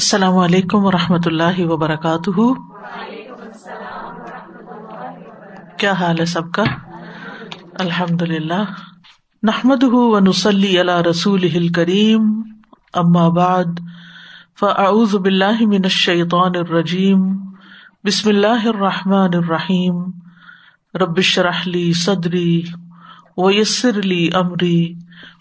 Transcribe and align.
السلام 0.00 0.36
علیکم 0.36 0.84
و 0.84 0.90
رحمۃ 0.90 1.26
اللہ 1.26 1.58
وبرکاتہ۔ 1.58 2.40
کیا 5.76 5.92
حال 5.92 6.20
ہے 6.20 6.24
سب 6.24 6.52
کا؟ 6.52 6.62
الحمد 7.78 8.22
للہ 8.22 8.62
نحمد 9.42 9.82
و 9.82 10.18
نسلی 10.18 10.78
اللہ 10.78 11.00
رسول 11.00 11.68
کریم 11.68 12.42
بعد، 13.28 13.80
فاعوذ 14.60 15.14
باللہ 15.14 15.60
من 15.60 15.80
الشیطان 15.84 16.52
الرجیم۔ 16.54 17.38
بسم 18.04 18.28
اللہ 18.28 18.66
الرحمٰن 18.66 19.30
الرحیم۔ 19.34 20.02
ربش 20.94 21.38
رحلی 21.38 21.92
صدری 21.92 22.62
ویسر 23.36 23.98
علی 23.98 24.28
عمری 24.34 24.94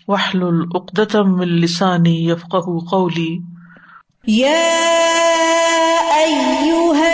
وحل 0.07 0.43
العقدم 0.43 1.39
السانی 1.39 2.29
یفق 2.29 2.55
قولی۔ 2.91 3.48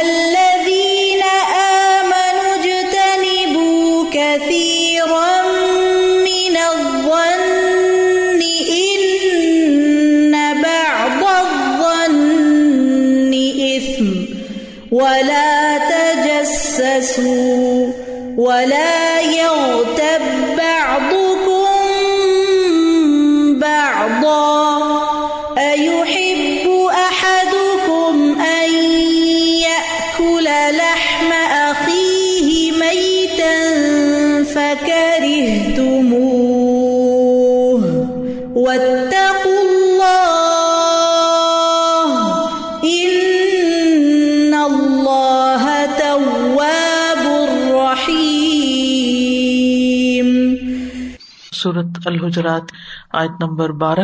الذين 0.02 1.24
آمنوا 1.96 2.52
اجتنبوا 2.60 4.06
كثيرا 4.12 5.42
من 6.28 6.56
الظن 6.58 8.42
إن 8.92 10.34
بعض 10.62 11.22
الظن 11.46 13.32
إثم 13.78 14.10
ولا 14.92 15.78
تجسسوا 16.36 17.74
ولا 18.38 19.22
يغتب 19.22 20.25
سورت 51.66 51.86
الحجرات، 52.06 52.62
آیت 53.14 53.44
نمبر 53.44 53.70
بارہ۔ 53.70 54.00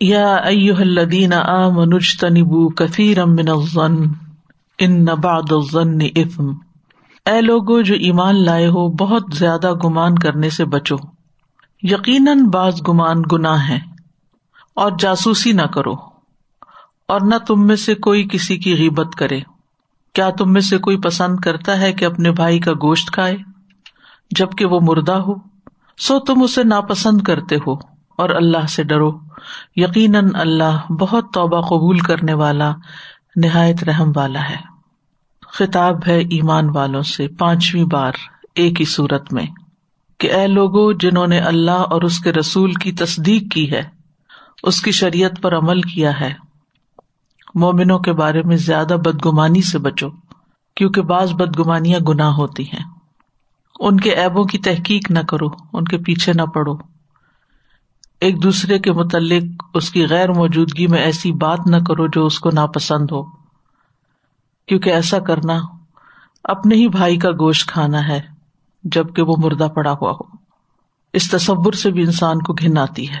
یا 0.00 0.34
ایوہ 0.34 0.76
الذین 0.76 1.32
آمنوا 1.32 1.96
اجتنبوا 1.96 2.68
کثیرا 2.76 3.24
من 3.24 3.48
الظن، 3.48 3.94
ان 4.78 5.04
بعض 5.04 5.42
الظن 5.50 5.98
اثم۔ 6.16 6.50
اے 7.26 7.40
لوگو، 7.40 7.82
جو 7.82 7.94
ایمان 7.94 8.44
لائے 8.44 8.66
ہو، 8.66 8.88
بہت 8.88 9.22
زیادہ 9.34 9.72
گمان 9.84 10.18
کرنے 10.18 10.50
سے 10.50 10.64
بچو۔ 10.64 10.96
یقیناً 11.82 12.46
بعض 12.46 12.80
گمان 12.88 13.16
گناہ 13.32 13.68
ہے 13.68 13.78
اور 14.74 14.92
جاسوسی 14.98 15.52
نہ 15.52 15.62
کرو۔ 15.62 15.94
اور 17.08 17.20
نہ 17.20 17.34
تم 17.46 17.66
میں 17.66 17.76
سے 17.76 17.94
کوئی 17.94 18.28
کسی 18.32 18.56
کی 18.56 18.76
غیبت 18.76 19.14
کرے۔ 19.14 19.40
کیا 20.14 20.30
تم 20.30 20.52
میں 20.52 20.60
سے 20.60 20.78
کوئی 20.78 20.96
پسند 20.96 21.40
کرتا 21.40 21.80
ہے 21.80 21.92
کہ 21.92 22.04
اپنے 22.04 22.30
بھائی 22.30 22.58
کا 22.58 22.72
گوشت 22.72 23.10
کھائے، 23.10 23.36
جبکہ 24.30 24.66
وہ 24.66 24.80
مردہ 24.82 25.12
ہو؟ 25.12 25.55
سو 25.98 26.18
تم 26.18 26.42
اسے 26.42 26.64
ناپسند 26.64 27.20
کرتے 27.20 27.56
ہو 27.66 27.72
اور 28.18 28.30
اللہ 28.30 28.66
سے 28.66 28.82
ڈرو۔ 28.82 29.18
یقیناً 29.76 30.28
اللہ 30.34 30.92
بہت 30.92 31.24
توبہ 31.32 31.60
قبول 31.60 31.98
کرنے 31.98 32.34
والا، 32.34 32.74
نہایت 33.36 33.84
رحم 33.84 34.12
والا 34.16 34.40
ہے۔ 34.50 34.76
خطاب 35.48 35.96
ہے 36.06 36.18
ایمان 36.18 36.76
والوں 36.76 37.02
سے 37.02 37.28
پانچویں 37.28 37.84
بار 37.84 38.12
ایک 38.54 38.80
ہی 38.80 38.84
صورت 38.84 39.32
میں 39.32 39.46
کہ 40.18 40.32
اے 40.32 40.46
لوگو، 40.46 40.92
جنہوں 40.92 41.26
نے 41.26 41.38
اللہ 41.38 41.70
اور 41.70 42.02
اس 42.02 42.18
کے 42.18 42.32
رسول 42.32 42.72
کی 42.72 42.92
تصدیق 42.92 43.52
کی 43.52 43.72
ہے، 43.72 43.82
اس 44.62 44.80
کی 44.80 44.90
شریعت 44.90 45.42
پر 45.42 45.56
عمل 45.56 45.82
کیا 45.82 46.20
ہے۔ 46.20 46.34
مومنوں 47.54 47.98
کے 47.98 48.12
بارے 48.12 48.42
میں 48.42 48.56
زیادہ 48.56 48.96
بدگمانی 49.04 49.62
سے 49.62 49.78
بچو، 49.78 50.08
کیونکہ 50.74 51.02
بعض 51.02 51.32
بدگمانیاں 51.32 52.00
گناہ 52.00 52.32
ہوتی 52.32 52.62
ہیں۔ 52.62 52.95
ان 53.80 54.00
کے 54.00 54.10
ایبوں 54.10 54.44
کی 54.44 54.58
تحقیق 54.58 55.10
نہ 55.10 55.18
کرو، 55.18 55.46
ان 55.72 55.84
کے 55.84 55.98
پیچھے 55.98 56.32
نہ 56.32 56.42
پڑو۔ 56.42 56.76
ایک 58.20 58.42
دوسرے 58.42 58.78
کے 58.78 58.92
متعلق 58.92 59.64
اس 59.74 59.90
کی 59.90 60.06
غیر 60.06 60.32
موجودگی 60.32 60.86
میں 60.86 60.98
ایسی 60.98 61.32
بات 61.32 61.58
نہ 61.66 61.76
کرو 61.76 62.06
جو 62.06 62.26
اس 62.26 62.38
کو 62.38 62.50
ناپسند 62.52 63.06
ہو۔ 63.12 63.22
کیونکہ 64.66 64.90
ایسا 64.90 65.18
کرنا 65.18 65.60
اپنے 66.44 66.74
ہی 66.74 66.88
بھائی 66.88 67.16
کا 67.16 67.30
گوشت 67.30 67.68
کھانا 67.68 68.08
ہے، 68.08 68.20
جبکہ 68.84 69.22
وہ 69.22 69.34
مردہ 69.38 69.68
پڑا 69.74 69.92
ہوا 69.92 70.12
ہو۔ 70.12 70.36
اس 71.12 71.30
تصور 71.30 71.72
سے 71.72 71.90
بھی 71.90 72.02
انسان 72.02 72.38
کو 72.38 72.52
گھن 72.52 72.78
آتی 72.78 73.10
ہے۔ 73.10 73.18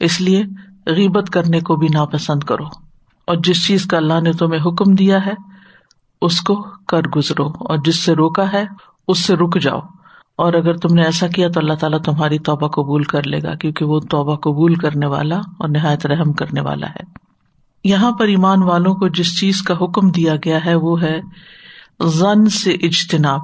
اس 0.00 0.20
لیے 0.20 0.44
غیبت 0.86 1.30
کرنے 1.30 1.60
کو 1.60 1.76
بھی 1.76 1.88
ناپسند 1.94 2.42
کرو۔ 2.42 2.64
اور 3.24 3.36
جس 3.36 3.66
چیز 3.66 3.84
کا 3.84 3.96
اللہ 3.96 4.20
نے 4.20 4.32
تمہیں 4.32 4.60
حکم 4.60 4.94
دیا 4.94 5.26
ہے، 5.26 5.32
اس 6.22 6.40
کو 6.40 6.66
کر 6.88 7.02
گزرو۔ 7.16 7.46
اور 7.46 7.78
جس 7.84 7.98
سے 7.98 8.14
روکا 8.14 8.52
ہے 8.52 8.64
اس 9.08 9.18
سے 9.18 9.36
رک 9.36 9.60
جاؤ۔ 9.60 9.80
اور 10.36 10.52
اگر 10.52 10.76
تم 10.76 10.94
نے 10.94 11.02
ایسا 11.02 11.26
کیا 11.26 11.48
تو 11.48 11.60
اللہ 11.60 11.74
تعالیٰ 11.74 11.98
تمہاری 12.00 12.38
توبہ 12.38 12.68
قبول 12.68 13.02
کر 13.02 13.22
لے 13.22 13.38
گا، 13.42 13.54
کیونکہ 13.54 13.84
وہ 13.84 14.00
توبہ 14.00 14.36
قبول 14.36 14.74
کرنے 14.74 15.06
والا 15.06 15.36
اور 15.36 15.68
نہایت 15.68 16.06
رحم 16.06 16.32
کرنے 16.32 16.60
والا 16.60 16.86
ہے۔ 16.86 17.28
یہاں 17.84 18.12
پر 18.12 18.24
ایمان 18.24 18.62
والوں 18.62 18.94
کو 18.94 19.08
جس 19.08 19.40
چیز 19.40 19.62
کا 19.62 19.74
حکم 19.74 20.10
دیا 20.10 20.34
گیا 20.44 20.64
ہے 20.64 20.74
وہ 20.74 21.02
ہے 21.02 21.20
زن 22.04 22.46
سے 22.46 22.70
اجتناب۔ 22.70 23.40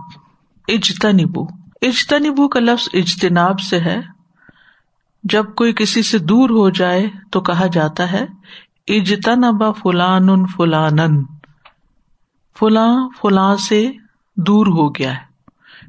اجتنبو۔ 0.69 1.44
اجتنبو 1.82 2.48
کا 2.48 2.60
لفظ 2.60 2.88
اجتناب 2.92 3.60
سے 3.60 3.80
ہے۔ 3.80 4.00
جب 5.24 5.44
کوئی 5.56 5.72
کسی 5.72 6.03
سے 6.03 6.19
دور 6.19 6.50
ہو 6.50 6.70
جائے 6.70 7.06
تو 7.32 7.41
کہا 7.41 7.66
جاتا 7.66 8.12
ہے 8.12 8.26
اجتنبا 8.88 9.72
فلان 9.72 10.47
فلان 10.47 11.24
فلاں 12.58 13.08
فلاں 13.22 13.56
سے 13.56 13.91
دور 14.36 14.66
ہو 14.66 14.94
گیا 14.94 15.12
ہے۔ 15.12 15.34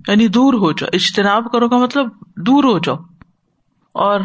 یعنی 0.07 0.27
دور 0.27 0.53
ہو 0.53 0.71
جاؤ۔ 0.71 0.89
اجتناب 0.93 1.51
کرو 1.51 1.69
کا 1.69 1.77
مطلب 1.77 2.07
دور 2.37 2.63
ہو 2.63 2.79
جاؤ۔ 2.79 2.95
اور 3.91 4.19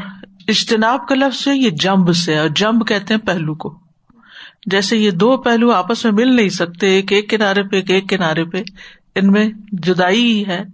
اجتناب 0.48 1.08
کا 1.08 1.14
لفظ 1.14 1.48
ہے، 1.48 1.56
یہ 1.56 1.70
جمب 1.70 2.12
سے، 2.12 2.38
اور 2.38 2.48
جمب 2.48 2.86
کہتے 2.86 3.14
ہیں 3.14 3.20
پہلو 3.20 3.54
کو۔ 3.54 3.78
جیسے 4.66 4.96
یہ 4.96 5.10
دو 5.10 5.36
پہلو 5.36 5.72
آپس 5.72 6.04
میں 6.04 6.12
مل 6.12 6.36
نہیں 6.36 6.48
سکتے، 6.48 6.86
ایک 6.86 7.12
ایک 7.12 7.30
کنارے 7.30 7.62
پہ، 7.62 7.76
ایک 7.76 7.90
ایک 7.90 8.08
کنارے 8.08 8.44
پہ، 8.44 8.62
ان 9.14 9.32
میں 9.32 9.50
جدائی 9.72 10.32
ہی 10.32 10.46
ہے۔ 10.46 10.64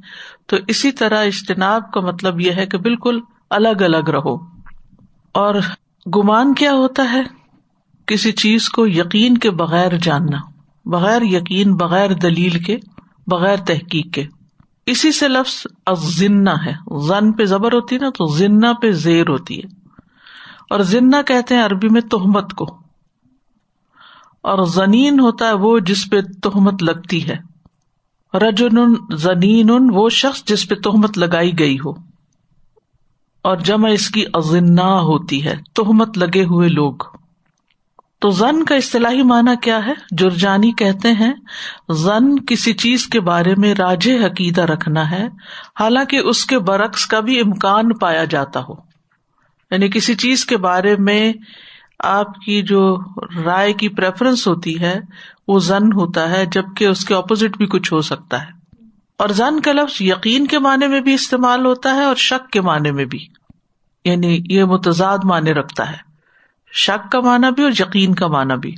تو 0.47 0.57
اسی 0.69 0.93
طرح 0.93 1.25
اجتناب 1.25 1.93
کا 1.93 2.01
مطلب 2.01 2.41
یہ 2.41 2.53
ہے 2.53 2.67
کہ 2.67 2.79
بالکل 2.79 3.21
الگ 3.51 3.83
الگ 3.83 4.11
رہو۔ 4.11 4.37
اور 5.33 5.55
گمان 6.17 6.55
کیا 6.55 6.73
ہوتا 6.73 7.13
ہے؟ 7.13 7.23
کسی 8.07 8.33
چیز 8.33 8.69
کو 8.69 8.87
یقین 8.87 9.39
کے 9.39 9.51
بغیر 9.51 9.97
جاننا، 9.97 10.39
بغیر 10.85 11.23
یقین، 11.23 11.75
بغیر 11.75 12.13
دلیل 12.13 12.63
کے، 12.63 12.77
بغیر 13.27 13.57
تحقیق 13.57 14.15
کے۔ 14.15 14.27
اسی 14.87 15.13
سے 15.13 15.29
لفظ 15.29 15.67
ازنا 15.87 16.55
ہے۔ 16.67 16.75
زن 17.07 17.33
پہ 17.33 17.45
زبر 17.45 17.73
ہوتی 17.73 17.95
ہے 17.95 18.01
نا، 18.01 18.09
تو 18.09 18.27
زنا 18.27 18.73
پہ 18.73 18.91
زیر 18.91 19.29
ہوتی 19.29 19.59
ہے۔ 19.59 19.87
اور 20.71 20.81
زنا 20.81 21.23
کہتے 21.23 21.55
ہیں 21.55 21.63
عربی 21.63 21.89
میں 21.89 22.01
تہمت 22.01 22.53
کو۔ 22.53 22.65
اور 24.43 24.65
زنین 24.65 25.21
ہوتا 25.21 25.49
ہے 25.49 25.53
وہ 25.53 25.79
جس 25.79 26.11
پہ 26.11 26.21
تہمت 26.43 26.83
لگتی 26.83 27.29
ہے۔ 27.29 27.37
رجن 28.35 28.95
زنین 29.17 29.71
وہ 29.71 30.09
شخص 30.09 30.45
جس 30.45 30.69
پہ 30.69 30.75
تہمت 30.75 31.19
لگائی 31.19 31.59
گئی 31.59 31.77
ہو۔ 31.77 31.91
اور 33.43 33.57
جمع 33.57 33.89
اس 33.89 34.09
کی 34.09 34.25
ازنا 34.35 35.01
ہوتی 35.01 35.45
ہے، 35.45 35.57
تہمت 35.75 36.19
لگے 36.19 36.45
ہوئے 36.45 36.69
لوگ۔ 36.69 36.95
تو 38.27 38.31
زن 38.31 38.65
کا 38.65 38.75
اصطلاحی 38.75 39.23
معنی 39.23 39.51
کیا 39.63 39.87
ہے؟ 39.87 39.93
جرجانی 40.11 40.73
کہتے 40.73 41.13
ہیں 41.13 41.33
زن 41.89 42.45
کسی 42.45 42.73
چیز 42.73 43.07
کے 43.07 43.21
بارے 43.21 43.55
میں 43.57 43.75
راج 43.75 44.11
عقیدہ 44.27 44.61
رکھنا 44.61 45.11
ہے، 45.11 45.27
حالانکہ 45.81 46.17
اس 46.17 46.47
کے 46.47 46.59
برعکس 46.59 47.07
کا 47.07 47.21
بھی 47.21 47.41
امکان 47.41 47.95
پایا 47.95 48.25
جاتا 48.25 48.61
ہو۔ 48.61 48.73
یعنی 49.71 49.89
کسی 49.89 50.15
چیز 50.15 50.47
کے 50.47 50.57
بارے 50.57 50.97
میں 50.99 51.33
آپ 51.99 52.39
کی 52.41 52.63
جو 52.63 52.99
رائے 53.45 53.73
کی 53.73 53.89
پریفرنس 53.89 54.47
ہوتی 54.47 54.81
ہے، 54.81 55.01
وہ 55.49 55.59
زن 55.59 55.93
ہوتا 55.93 56.31
ہے، 56.31 56.47
جبکہ 56.47 56.85
اس 56.85 57.05
کے 57.05 57.15
اپوزٹ 57.15 57.57
بھی 57.57 57.67
کچھ 57.67 57.93
ہو 57.93 58.01
سکتا 58.01 58.43
ہے۔ 58.43 58.51
اور 59.17 59.29
زن 59.29 59.61
کا 59.61 59.73
لفظ 59.73 59.97
یقین 60.01 60.47
کے 60.47 60.59
معنی 60.59 60.87
میں 60.87 61.01
بھی 61.01 61.15
استعمال 61.15 61.67
ہوتا 61.67 61.95
ہے 61.95 62.05
اور 62.05 62.17
شک 62.17 62.51
کے 62.51 62.61
معنی 62.61 62.91
میں 62.91 63.05
بھی۔ 63.05 63.27
یعنی 64.05 64.41
یہ 64.51 64.65
متضاد 64.65 65.19
معنی 65.25 65.55
رکھتا 65.55 65.91
ہے۔ 65.91 66.06
شک 66.77 67.13
کا 67.13 67.21
معنی 67.21 67.53
بھی 67.53 67.63
اور 67.63 67.73
یقین 67.73 68.15
کا 68.15 68.27
معنی 68.27 68.57
بھی۔ 68.59 68.75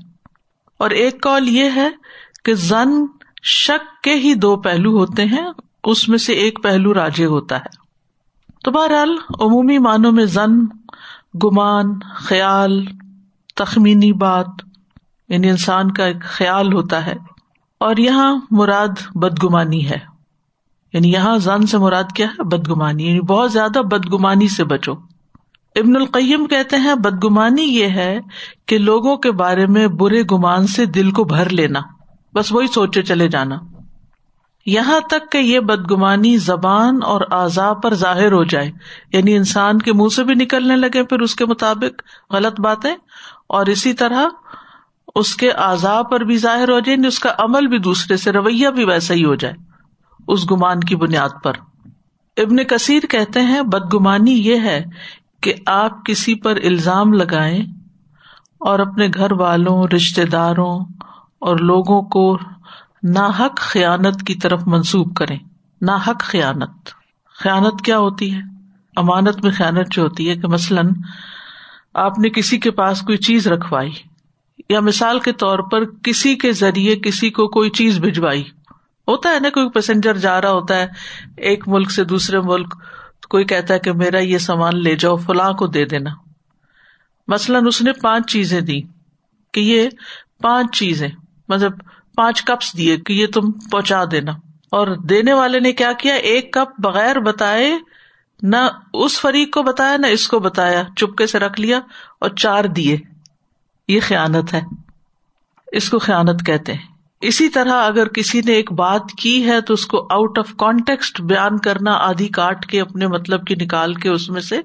اور 0.79 0.91
ایک 0.91 1.21
کال 1.21 1.49
یہ 1.49 1.71
ہے 1.77 1.89
کہ 2.45 2.55
زن 2.55 2.89
شک 3.43 4.03
کے 4.03 4.15
ہی 4.15 4.35
دو 4.35 4.57
پہلو 4.57 4.99
ہوتے 4.99 5.25
ہیں، 5.25 5.47
اس 5.85 6.09
میں 6.09 6.19
سے 6.19 6.33
ایک 6.33 6.63
پہلو 6.63 6.95
راجے 6.95 7.25
ہوتا 7.25 7.57
ہے۔ 7.57 7.89
تو 8.65 8.71
بہرحال 8.71 9.17
عمومی 9.41 9.79
معنوں 9.79 10.13
میں 10.13 10.25
زن، 10.25 10.59
گمان، 11.45 11.85
خیال، 12.15 12.85
تخمینی 13.55 14.13
بات 14.13 14.47
یعنی 15.29 15.51
انسان 15.51 15.91
کا 15.91 16.05
ایک 16.05 16.21
خیال 16.21 16.73
ہوتا 16.73 17.07
ہے۔ 17.07 17.15
اور 17.81 17.97
یہاں 17.97 18.37
مراد 18.51 19.15
بدگمانی 19.15 19.91
ہے۔ 19.91 19.99
یعنی 20.93 21.13
یہاں 21.13 21.39
زن 21.39 21.67
سے 21.67 21.79
مراد 21.79 22.05
کیا 22.15 22.27
ہے؟ 22.27 22.43
بدگمانی۔ 22.43 23.07
یعنی 23.07 23.21
بہت 23.21 23.53
زیادہ 23.53 23.79
بدگمانی 23.79 24.49
سے 24.49 24.65
بچو۔ 24.65 24.93
ابن 25.79 25.97
القیم 25.97 26.47
کہتے 26.47 26.77
ہیں، 26.77 26.95
بدگمانی 26.95 27.63
یہ 27.63 27.87
ہے 27.87 28.19
کہ 28.67 28.79
لوگوں 28.79 29.17
کے 29.17 29.33
بارے 29.33 29.67
میں 29.67 29.87
برے 29.87 30.23
گمان 30.23 30.67
سے 30.67 30.87
دل 30.87 31.11
کو 31.11 31.25
بھر 31.25 31.49
لینا۔ 31.49 31.81
بس 32.35 32.53
وہی 32.53 32.67
سوچے 32.67 33.03
چلے 33.03 33.29
جانا۔ 33.29 33.57
یہاں 34.67 35.01
تک 35.01 35.33
کہ 35.33 35.39
یہ 35.39 35.61
بدگمانی 35.61 36.37
زبان 36.37 37.03
اور 37.03 37.21
اعضاء 37.31 37.73
پر 37.73 37.95
ظاہر 37.95 38.33
ہو 38.33 38.45
جائے۔ 38.45 38.73
یعنی 39.13 39.37
انسان 39.37 39.79
کے 39.79 39.93
منہ 39.93 40.09
سے 40.09 40.25
بھی 40.25 40.35
نکلنے 40.35 40.77
لگے، 40.77 41.05
پھر 41.05 41.21
اس 41.21 41.35
کے 41.35 41.47
مطابق 41.47 42.03
غلط 42.33 42.61
باتیں۔ 42.61 42.95
اور 43.49 43.67
اسی 43.67 43.93
طرح 43.93 44.27
اس 45.15 45.37
کے 45.37 45.51
اعضاء 45.51 46.03
پر 46.03 46.21
بھی 46.21 46.39
ظاہر 46.39 46.69
ہو 46.69 46.81
جائے 46.81 46.97
یعنی 46.97 47.09
اس 47.09 47.19
کا 47.19 47.33
عمل 47.39 47.67
بھی 47.67 47.79
دوسرے 47.79 48.17
سے 48.17 48.33
رویہ 48.33 48.69
بھی 48.69 48.85
ویسا 48.85 49.15
ہی 49.15 49.25
ہو 49.25 49.35
جائے۔ 49.35 49.55
اس 50.29 50.51
گمان 50.51 50.81
کی 50.81 50.97
بنیاد 50.97 51.29
پر۔ 51.45 51.53
ابن 52.37 52.65
کثیر 52.65 53.01
کہتے 53.01 53.41
ہیں، 53.41 53.63
بدگمانی 53.63 54.33
یہ 54.33 54.57
ہے 54.57 54.85
کہ 55.41 55.55
آپ 55.67 56.05
کسی 56.05 56.35
پر 56.35 56.57
الزام 56.57 57.13
لگائیں 57.13 57.67
اور 58.59 58.79
اپنے 58.79 59.09
گھر 59.15 59.33
والوں 59.33 59.87
رشتے 59.95 60.25
داروں 60.25 60.85
اور 61.39 61.57
لوگوں 61.57 62.03
کو 62.03 62.39
ناحق 63.03 63.57
خیانت 63.57 64.27
کی 64.27 64.35
طرف 64.35 64.63
منسوب 64.67 65.17
کریں۔ 65.17 65.39
ناحق 65.83 66.21
خیانت۔ 66.21 66.89
خیانت 67.41 67.85
کیا 67.85 67.99
ہوتی 67.99 68.35
ہے؟ 68.35 68.41
امانت 68.97 69.45
میں 69.45 69.53
خیانت 69.57 69.93
جو 69.93 70.03
ہوتی 70.03 70.31
ہے 70.31 70.37
کہ 70.37 70.49
مثلاً 70.49 70.91
آپ 71.95 72.19
نے 72.19 72.29
کسی 72.29 72.59
کے 72.59 72.71
پاس 72.71 73.01
کوئی 73.01 73.19
چیز 73.19 73.47
رکھوائی 73.47 73.93
یا 74.69 74.81
مثال 74.81 75.21
کے 75.21 75.33
طور 75.33 75.59
پر 75.59 75.85
کسی 75.85 76.37
کے 76.37 76.53
ذریعے 76.53 76.97
کسی 76.97 77.31
کو 77.31 77.49
کوئی 77.49 77.71
چیز 77.71 77.99
بھجوائی۔ 77.99 78.45
ہوتا 79.09 79.31
ہے 79.31 79.41
نا، 79.41 79.51
کوئی 79.51 79.69
پیسنجر 79.69 80.17
جا 80.17 80.41
رہا 80.41 80.51
ہوتا 80.51 80.77
ہے، 80.77 80.87
ایک 81.37 81.69
ملک 81.69 81.91
سے 81.91 82.05
دوسرے 82.05 82.41
ملک 82.41 82.75
کوئی 83.31 83.45
کہتا 83.45 83.75
ہے 83.75 83.79
کہ 83.79 83.93
میرا 83.93 84.19
یہ 84.19 84.39
سامان 84.39 84.83
لے 84.83 84.97
جاؤ، 84.97 85.17
فلاں 85.17 85.53
کو 85.53 85.67
دے 85.67 85.85
دینا۔ 85.85 86.11
مثلاً 87.29 87.67
اس 87.67 87.83
نے 87.83 87.93
پانچ 87.93 88.33
چیزیں 88.33 88.61
دی 88.61 88.81
کہ 89.53 89.61
یہ 89.61 89.89
پانچ 90.43 90.79
چیزیں 90.79 91.09
مطلب 91.49 91.73
پانچ 92.15 92.45
کپس 92.45 92.77
دیے 92.77 92.97
کہ 92.97 93.13
یہ 93.13 93.27
تم 93.27 93.41
پہنچا 93.51 94.05
دینا۔ 94.11 94.33
اور 94.71 94.97
دینے 94.97 95.33
والے 95.33 95.61
نے 95.61 95.73
کیا 95.73 95.93
کیا؟ 95.93 96.15
ایک 96.15 96.53
کپ 96.53 96.81
بغیر 96.81 97.21
بتائے، 97.21 97.79
نہ 98.43 98.57
اس 98.95 99.21
فریق 99.21 99.55
کو 99.55 99.63
بتایا، 99.63 99.97
نہ 99.97 100.07
اس 100.07 100.29
کو 100.29 100.39
بتایا۔ 100.39 100.83
چپکے 100.97 101.27
سے 101.27 101.39
رکھ 101.39 101.61
لیا 101.61 101.81
اور 102.21 102.31
چار 102.31 102.65
دیے۔ 102.65 102.97
یہ 103.89 104.01
خیانت 104.01 104.55
ہے۔ 104.55 104.61
اس 105.73 105.91
کو 105.91 105.99
خیانت 105.99 106.47
کہتے 106.47 106.73
ہیں۔ 106.73 106.98
اسی 107.21 107.49
طرح 107.49 107.73
اگر 107.73 108.09
کسی 108.09 108.41
نے 108.45 108.53
ایک 108.53 108.73
بات 108.73 109.03
کی 109.19 109.51
ہے 109.51 109.61
تو 109.61 109.75
اس 109.75 109.87
کو 109.87 110.07
آؤٹ 110.11 110.39
آف 110.39 110.57
کانٹیکسٹ 110.57 111.21
بیان 111.21 111.59
کرنا 111.59 111.93
آدھی 111.93 112.29
کاٹ 112.29 112.67
کے 112.67 112.81
اپنے 112.81 113.07
مطلب 113.07 113.47
کی 113.47 113.55
نکال 113.55 113.95
کے 113.95 114.09
اس 114.09 114.31
میں 114.31 114.41
سے 114.41 114.61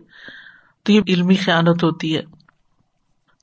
تو 0.83 0.91
یہ 0.91 1.01
علمی 1.07 1.35
خیانت 1.35 1.83
ہوتی 1.83 2.17
ہے۔ 2.17 2.21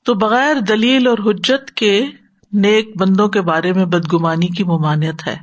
تو 0.03 0.13
بغیر 0.13 0.55
دلیل 0.59 1.07
اور 1.07 1.17
حجت 1.17 1.71
کے 1.71 2.05
نیک 2.53 2.97
بندوں 2.97 3.27
کے 3.29 3.41
بارے 3.41 3.73
میں 3.73 3.85
بدگمانی 3.85 4.47
کی 4.47 4.63
ممانعت 4.63 5.27
ہے۔ 5.27 5.37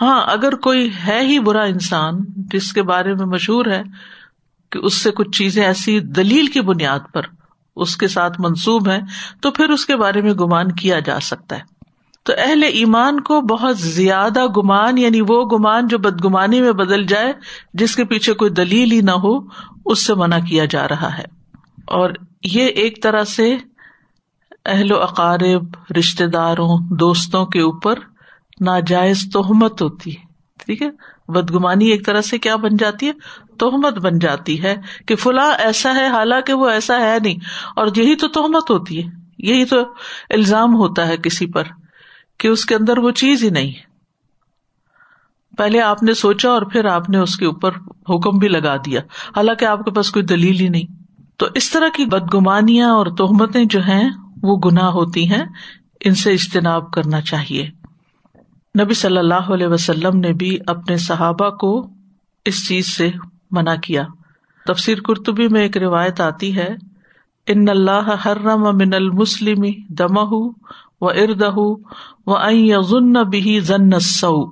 ہاں 0.00 0.22
اگر 0.26 0.54
کوئی 0.54 0.90
ہے 1.06 1.20
ہی 1.20 1.40
برا 1.40 1.62
انسان 1.62 2.14
جس 2.36 2.72
کے 2.72 2.82
بارے 2.82 3.14
میں 3.14 3.26
مشہور 3.26 3.66
ہے 3.66 3.82
کہ 4.70 4.78
اس 4.78 4.94
سے 4.94 5.10
کچھ 5.10 5.38
چیزیں 5.38 5.64
ایسی 5.64 6.00
دلیل 6.00 6.46
کی 6.46 6.60
بنیاد 6.60 7.00
پر 7.12 7.22
اس 7.76 7.96
کے 7.96 8.08
ساتھ 8.08 8.40
منسوب 8.40 8.88
ہے 8.88 8.98
تو 9.40 9.50
پھر 9.50 9.68
اس 9.68 9.86
کے 9.86 9.96
بارے 9.96 10.20
میں 10.20 10.32
گمان 10.32 10.72
کیا 10.72 10.98
جا 10.98 11.20
سکتا 11.20 11.56
ہے۔ 11.56 11.71
تو 12.22 12.32
اہل 12.36 12.62
ایمان 12.62 13.20
کو 13.20 13.40
بہت 13.40 13.78
زیادہ 13.78 14.46
گمان 14.46 14.98
یعنی 14.98 15.20
وہ 15.20 15.44
گمان 15.44 15.88
جو 15.88 15.98
بدگمانی 15.98 16.60
میں 16.60 16.72
بدل 16.72 17.06
جائے، 17.06 17.32
جس 17.74 17.96
کے 17.96 18.04
پیچھے 18.04 18.32
کوئی 18.32 18.50
دلیل 18.50 18.92
ہی 18.92 19.00
نہ 19.00 19.10
ہو، 19.10 19.40
اس 19.84 20.06
سے 20.06 20.14
منع 20.14 20.38
کیا 20.38 20.64
جا 20.64 20.88
رہا 20.88 21.18
ہے۔ 21.18 21.24
اور 21.86 22.10
یہ 22.42 22.66
ایک 22.66 23.02
طرح 23.02 23.24
سے 23.24 23.56
اہل 24.66 24.92
و 24.92 25.02
اقارب 25.02 25.92
رشتے 25.98 26.26
داروں، 26.26 26.78
دوستوں 26.90 27.46
کے 27.46 27.60
اوپر 27.60 27.94
ناجائز 28.60 29.24
توہمت 29.32 29.82
ہوتی 29.82 30.10
ہے۔ 30.10 30.24
ٹھیک 30.66 30.82
ہے؟ 30.82 30.90
بدگمانی 31.28 31.86
ایک 31.86 32.06
طرح 32.06 32.20
سے 32.20 32.38
کیا 32.38 32.56
بن 32.56 32.76
جاتی 32.76 33.06
ہے؟ 33.06 33.12
توہمت 33.58 33.98
بن 33.98 34.18
جاتی 34.18 34.62
ہے 34.62 34.76
کہ 35.06 35.16
فلاں 35.16 35.52
ایسا 35.58 35.94
ہے، 35.94 36.06
حالانکہ 36.06 36.52
وہ 36.52 36.68
ایسا 36.68 37.00
ہے 37.00 37.18
نہیں۔ 37.24 37.36
اور 37.76 37.86
یہی 37.96 38.16
تو 38.16 38.28
توہمت 38.28 38.70
ہوتی 38.70 39.04
ہے۔ 39.04 39.10
یہی 39.38 39.64
تو 39.64 39.76
الزام 40.30 40.74
ہوتا 40.74 41.06
ہے 41.06 41.16
کسی 41.16 41.46
پر۔ 41.46 41.62
کہ 42.38 42.48
اس 42.48 42.64
کے 42.64 42.74
اندر 42.74 42.98
وہ 42.98 43.10
چیز 43.10 43.44
ہی 43.44 43.50
نہیں 43.50 43.92
پہلے 45.56 45.80
آپ 45.80 46.02
نے 46.02 46.14
سوچا 46.14 46.50
اور 46.50 46.62
پھر 46.62 46.84
آپ 46.84 47.10
نے 47.10 47.18
اس 47.18 47.36
کے 47.36 47.46
اوپر 47.46 47.70
حکم 48.08 48.38
بھی 48.38 48.48
لگا 48.48 48.76
دیا۔ 48.76 49.00
حالانکہ 49.36 49.64
آپ 49.64 49.84
کے 49.84 49.90
پاس 49.90 50.10
کوئی 50.10 50.24
دلیل 50.24 50.60
ہی 50.60 50.68
نہیں۔ 50.68 51.02
تو 51.36 51.46
اس 51.54 51.70
طرح 51.70 51.88
کی 51.94 52.04
بدگمانیاں 52.04 52.90
اور 52.90 53.06
تہمتیں 53.06 53.64
جو 53.64 53.80
ہیں، 53.82 54.10
وہ 54.42 54.56
گناہ 54.56 54.84
ہوتی 54.84 55.30
ہیں۔ 55.30 55.44
ان 56.04 56.14
سے 56.14 56.32
اجتناب 56.32 56.90
کرنا 56.92 57.20
چاہیے۔ 57.20 57.70
نبی 58.80 58.94
صلی 58.94 59.16
اللہ 59.16 59.34
علیہ 59.34 59.66
وسلم 59.66 60.18
نے 60.18 60.32
بھی 60.32 60.58
اپنے 60.66 60.96
صحابہ 60.96 61.50
کو 61.50 61.90
اس 62.44 62.68
چیز 62.68 62.86
سے 62.86 63.10
منع 63.50 63.74
کیا۔ 63.74 64.02
تفسیر 64.66 65.00
کرتبی 65.00 65.48
میں 65.48 65.62
ایک 65.62 65.76
روایت 65.76 66.20
آتی 66.20 66.56
ہے، 66.56 66.74
ان 67.46 67.68
اللہ 67.68 68.14
حرم 68.26 68.62
من 68.76 68.94
المسلم 68.94 69.64
دمہ 69.88 70.48
و 71.02 71.08
ارد 71.08 71.42
و 72.26 73.24
بھی 73.24 73.60
ضن 73.60 74.00
سو 74.00 74.50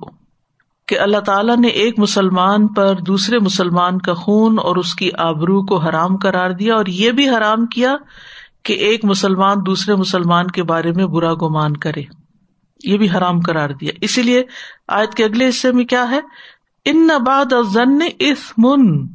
کہ 0.86 0.98
اللہ 0.98 1.18
تعالیٰ 1.18 1.56
نے 1.56 1.68
ایک 1.68 1.98
مسلمان 1.98 2.68
پر 2.68 2.94
دوسرے 3.06 3.38
مسلمان 3.38 3.98
کا 3.98 4.14
خون 4.14 4.58
اور 4.62 4.76
اس 4.76 4.94
کی 4.94 5.10
آبرو 5.18 5.62
کو 5.62 5.76
حرام 5.76 6.16
کرار 6.16 6.50
دیا 6.50 6.74
اور 6.74 6.86
یہ 6.86 7.10
بھی 7.10 7.28
حرام 7.28 7.66
کیا 7.66 7.96
کہ 8.62 8.72
ایک 8.72 9.04
مسلمان 9.04 9.56
دوسرے 9.66 9.94
مسلمان 9.94 10.46
کے 10.46 10.62
بارے 10.62 10.92
میں 10.92 11.06
برا 11.06 11.34
گمان 11.34 11.76
کرے۔ 11.76 12.02
یہ 12.84 12.98
بھی 12.98 13.10
حرام 13.10 13.40
کرار 13.40 13.70
دیا۔ 13.70 13.92
اسی 14.00 14.22
لیے 14.22 14.44
آج 14.88 15.14
کے 15.14 15.24
اگلے 15.24 15.48
حصے 15.48 15.72
میں 15.72 15.84
کیا 15.84 16.10
ہے؟ 16.10 16.20
ان 16.84 17.06
نباد 17.06 17.52
ضن 17.72 17.98
اس 18.18 18.52
من 18.58 19.06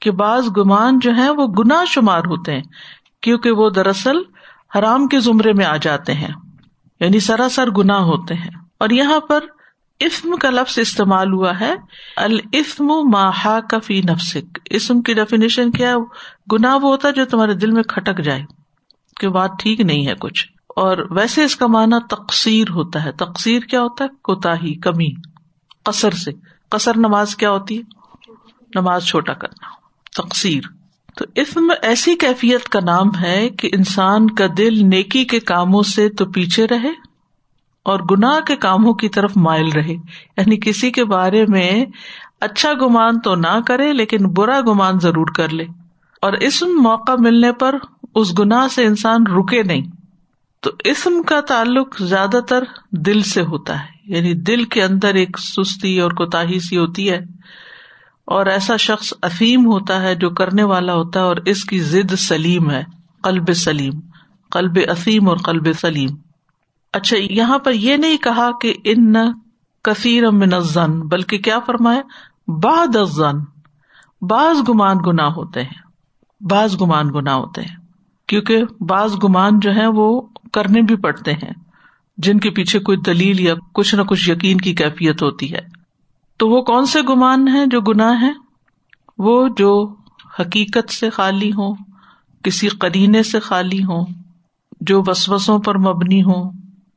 کے 0.00 0.10
بعض 0.10 0.44
گمان 0.56 0.98
جو 0.98 1.16
ہے 1.16 1.30
وہ 1.30 1.46
گنا 1.46 1.84
شمار 1.86 2.20
ہوتے 2.20 2.52
ہیں 2.52 2.62
کیونکہ 3.20 3.50
وہ 3.50 3.70
دراصل 3.70 4.16
حرام 4.78 5.06
کے 5.06 5.20
زمرے 5.20 5.52
میں 5.52 5.64
آ 5.64 5.76
جاتے 5.76 6.14
ہیں۔ 6.14 6.32
یعنی 7.00 7.20
سراسر 7.20 7.70
گنا 7.70 7.98
ہوتے 7.98 8.34
ہیں۔ 8.34 8.50
اور 8.80 8.90
یہاں 8.90 9.20
پر 9.20 9.40
اسم 10.00 10.36
کا 10.36 10.50
لفظ 10.50 10.78
استعمال 10.78 11.32
ہوا 11.32 11.60
ہے 11.60 11.74
الفم 12.16 12.84
ماہا 12.84 13.60
کفی 13.60 14.00
نفسک۔ 14.00 14.58
اسم 14.64 15.02
کی 15.02 15.14
ڈیفینیشن 15.14 15.70
کیا 15.70 15.96
گنا 16.52 16.74
وہ 16.74 16.82
ہوتا 16.82 17.08
ہے 17.08 17.12
جو 17.12 17.24
تمہارے 17.24 17.54
دل 17.54 17.70
میں 17.70 17.82
کھٹک 17.82 18.22
جائے، 18.22 18.42
کہ 19.20 19.28
بات 19.28 19.50
ٹھیک 19.58 19.80
نہیں 19.80 20.06
ہے 20.06 20.14
کچھ۔ 20.20 20.46
اور 20.68 20.98
ویسے 21.10 21.44
اس 21.44 21.56
کا 21.56 21.66
معنی 21.66 22.14
تقسیر 22.14 22.70
ہوتا 22.70 23.04
ہے۔ 23.04 23.12
تقسیر 23.12 23.60
کیا 23.60 23.82
ہوتا 23.82 24.04
ہے؟ 24.04 24.08
کوتا 24.22 24.54
ہی 24.54 24.74
کمی، 24.74 25.08
قصر 25.84 26.10
سے۔ 26.10 26.30
قصر 26.70 26.96
نماز 26.96 27.36
کیا 27.36 27.50
ہوتی 27.50 27.78
ہے؟ 27.78 27.82
نماز 28.74 29.04
چھوٹا 29.04 29.32
کرنا۔ 29.32 29.66
تقسیر 30.22 30.79
تو 31.16 31.24
اسم 31.34 31.72
ایسی 31.82 32.14
کیفیت 32.14 32.68
کا 32.68 32.80
نام 32.84 33.06
ہے 33.20 33.48
کہ 33.48 33.68
انسان 33.72 34.30
کا 34.30 34.46
دل 34.58 34.88
نیکی 34.88 35.24
کے 35.24 35.40
کاموں 35.40 35.82
سے 35.82 36.08
تو 36.08 36.26
پیچھے 36.26 36.66
رہے 36.66 36.92
اور 37.82 38.00
گناہ 38.10 38.40
کے 38.40 38.56
کاموں 38.56 38.94
کی 38.94 39.08
طرف 39.08 39.32
مائل 39.36 39.68
رہے۔ 39.72 39.92
یعنی 40.36 40.56
کسی 40.56 40.90
کے 40.90 41.04
بارے 41.04 41.44
میں 41.48 41.84
اچھا 42.40 42.72
گمان 42.72 43.20
تو 43.20 43.34
نہ 43.34 43.60
کرے، 43.66 43.92
لیکن 43.92 44.18
برا 44.26 44.60
گمان 44.60 44.98
ضرور 44.98 45.26
کر 45.26 45.48
لے۔ 45.48 45.64
اور 46.22 46.32
اسم 46.32 46.66
موقع 46.66 47.12
ملنے 47.18 47.52
پر 47.52 47.74
اس 48.14 48.38
گناہ 48.38 48.68
سے 48.68 48.84
انسان 48.84 49.26
رکے 49.26 49.62
نہیں۔ 49.62 49.82
تو 50.60 50.70
اسم 50.84 51.22
کا 51.22 51.40
تعلق 51.40 52.02
زیادہ 52.02 52.40
تر 52.48 52.64
دل 52.90 53.22
سے 53.22 53.42
ہوتا 53.42 53.80
ہے۔ 53.80 53.88
یعنی 54.04 54.34
دل 54.34 54.64
کے 54.64 54.82
اندر 54.82 55.14
ایک 55.14 55.38
سستی 55.38 56.00
اور 56.00 56.10
کوتا 56.10 56.42
سی 56.68 56.76
ہوتی 56.76 57.10
ہے۔ 57.10 57.20
اور 58.26 58.46
ایسا 58.46 58.76
شخص 58.76 59.12
افیم 59.22 59.66
ہوتا 59.66 60.02
ہے 60.02 60.14
جو 60.14 60.30
کرنے 60.30 60.62
والا 60.62 60.94
ہوتا 60.94 61.20
ہے 61.20 61.24
اور 61.24 61.36
اس 61.36 61.64
کی 61.64 61.80
ضد 61.80 62.14
سلیم 62.14 62.70
ہے، 62.70 62.82
قلب 63.22 63.52
سلیم۔ 63.52 63.92
قلب 64.50 64.78
افیم 64.88 65.28
اور 65.28 65.36
قلب 65.36 65.72
سلیم۔ 65.80 66.08
اچھا 66.92 67.16
یہاں 67.30 67.58
پر 67.58 67.72
یہ 67.72 67.96
نہیں 67.96 68.16
کہا 68.16 68.50
کہ 68.60 68.74
ان 68.84 69.12
نہ 69.12 69.18
کثیر 69.84 70.30
من 70.30 70.52
الزن 70.52 71.00
بلکہ 71.00 71.38
کیا 71.38 71.58
فرمائے 71.58 72.02
بعد 72.48 72.96
ازن 72.96 73.38
بعض 74.22 74.56
گمان 74.68 74.96
گنا 75.06 75.26
ہوتے 75.26 75.62
ہیں۔ 75.62 75.82
بعض 76.40 76.80
گمان 76.80 77.08
گنا 77.14 77.34
ہوتے 77.34 77.60
ہیں۔ 77.60 77.76
کیونکہ 78.26 78.62
بعض 78.80 79.14
گمان 79.24 79.60
جو 79.60 79.70
ہے 79.74 79.86
وہ 79.86 80.20
کرنے 80.52 80.82
بھی 80.82 80.96
پڑتے 80.96 81.32
ہیں۔ 81.32 81.52
جن 82.18 82.40
کے 82.40 82.50
پیچھے 82.50 82.78
کوئی 82.78 82.98
دلیل 82.98 83.40
یا 83.40 83.54
کچھ 83.72 83.94
نہ 83.94 84.02
کچھ 84.02 84.30
یقین 84.30 84.58
کی 84.58 84.74
کیفیت 84.74 85.22
ہوتی 85.22 85.54
ہے۔ 85.54 85.79
تو 86.40 86.48
وہ 86.48 86.62
کون 86.62 86.86
سے 86.86 87.02
گمان 87.02 87.48
ہیں 87.48 87.66
جو 87.66 87.80
گناہ 87.80 88.22
ہے 88.22 88.32
وہ 89.18 89.48
جو 89.56 89.94
حقیقت 90.40 90.92
سے 90.92 91.10
خالی 91.10 91.50
ہو 91.52 91.74
کسی 92.42 92.68
قرینے 92.68 93.22
سے 93.22 93.40
خالی 93.40 93.84
ہو 93.84 94.04
جو 94.80 95.02
وسوسوں 95.06 95.58
پر 95.58 95.78
مبنی 95.78 96.22
ہو 96.22 96.50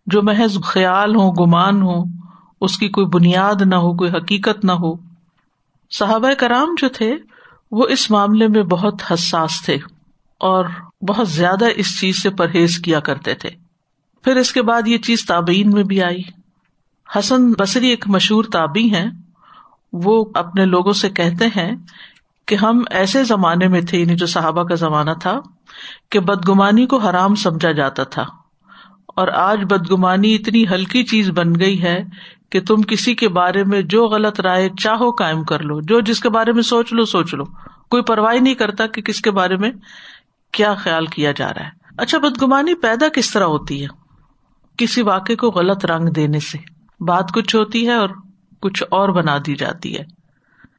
جو 0.08 0.24
محض 0.24 0.58
خیال 0.64 1.16
ہو 1.16 1.32
گمان 1.32 1.82
ہو 1.82 2.04
اس 2.62 2.78
کی 2.78 2.90
کوئی 2.90 3.08
بنیاد 3.08 3.62
نہ 3.66 3.76
ہو، 3.76 3.94
کوئی 3.94 4.12
حقیقت 4.12 4.66
نہ 4.66 4.72
ہو۔ 4.72 4.96
صحابہ 5.92 6.34
کرام 6.34 6.76
جو 6.78 6.90
تھے، 6.90 7.16
وہ 7.72 7.88
اس 7.88 8.12
معاملے 8.12 8.48
میں 8.48 8.64
بہت 8.64 9.02
حساس 9.12 9.62
تھے 9.66 9.76
اور 10.40 10.66
بہت 11.08 11.30
زیادہ 11.30 11.66
اس 11.76 12.00
چیز 12.00 12.22
سے 12.22 12.30
پرہیز 12.30 12.78
کیا 12.80 13.00
کرتے 13.00 13.34
تھے۔ 13.34 13.50
پھر 14.24 14.36
اس 14.36 14.52
کے 14.52 14.62
بعد 14.62 14.88
یہ 14.88 14.98
چیز 14.98 15.26
تابعین 15.26 15.70
میں 15.70 15.84
بھی 15.84 16.04
آئی۔ 16.04 16.22
حسن 17.20 17.52
بصری 17.52 17.88
ایک 17.88 18.08
مشہور 18.08 18.44
تابی 18.44 18.96
ہیں۔ 18.96 19.23
وہ 19.94 20.26
اپنے 20.34 20.66
لوگوں 20.66 20.94
سے 20.94 21.10
کہتے 21.10 21.46
ہیں 21.48 21.76
کہ 22.48 22.56
ہم 22.56 22.84
ایسے 22.90 23.24
زمانے 23.24 23.68
میں 23.68 23.82
تھے 23.82 24.00
یعنی 24.00 24.16
جو 24.16 24.26
صحابہ 24.26 24.64
کا 24.64 24.76
زمانہ 24.76 25.12
تھا، 25.22 25.40
کہ 26.12 26.20
بدگمانی 26.20 26.86
کو 26.86 26.98
حرام 26.98 27.36
سمجھا 27.36 27.72
جاتا 27.72 28.04
تھا۔ 28.04 28.26
اور 29.08 29.28
آج 29.28 29.64
بدگمانی 29.64 30.36
اتنی 30.36 30.68
ہلکی 30.68 31.04
چیز 31.04 31.30
بن 31.30 31.60
گئی 31.60 31.84
ہے 31.84 32.04
کہ 32.52 32.62
تم 32.62 32.82
کسی 32.82 33.16
کے 33.16 33.30
بارے 33.30 33.64
میں 33.64 33.82
جو 33.82 34.08
غلط 34.08 34.40
رائے 34.40 34.70
چاہو 34.80 35.12
کائم 35.12 35.44
کر 35.44 35.60
لو، 35.60 35.82
جو 35.82 36.00
جس 36.00 36.20
کے 36.20 36.30
بارے 36.30 36.52
میں 36.52 36.64
سوچ 36.64 36.94
لو 36.94 37.06
سوچ 37.06 37.34
لو۔ 37.34 37.44
کوئی 37.90 38.04
پرواہ 38.04 38.36
نہیں 38.36 38.54
کرتا 38.54 38.88
کہ 38.88 39.02
کس 39.02 39.22
کے 39.22 39.32
بارے 39.32 39.58
میں 39.58 39.72
کیا 40.52 40.74
خیال 40.74 41.06
کیا 41.06 41.32
جا 41.32 41.50
رہا 41.50 41.66
ہے۔ 41.66 41.70
اچھا 41.98 42.18
بدگمانی 42.18 42.76
پیدا 42.76 43.10
کس 43.10 43.32
طرح 43.32 43.44
ہوتی 43.44 43.82
ہے؟ 43.82 43.88
کسی 44.78 45.02
واقع 45.02 45.34
کو 45.34 45.48
غلط 45.48 45.86
رنگ 45.86 46.10
دینے 46.10 46.40
سے۔ 46.40 46.58
بات 47.00 47.32
کچھ 47.34 47.56
ہوتی 47.56 47.88
ہے 47.88 47.94
اور 47.94 48.10
کچھ 48.64 48.84
اور 48.92 49.10
بنا 49.10 49.38
دی 49.48 49.56
جاتی 49.56 49.98
ہے۔ 49.98 50.04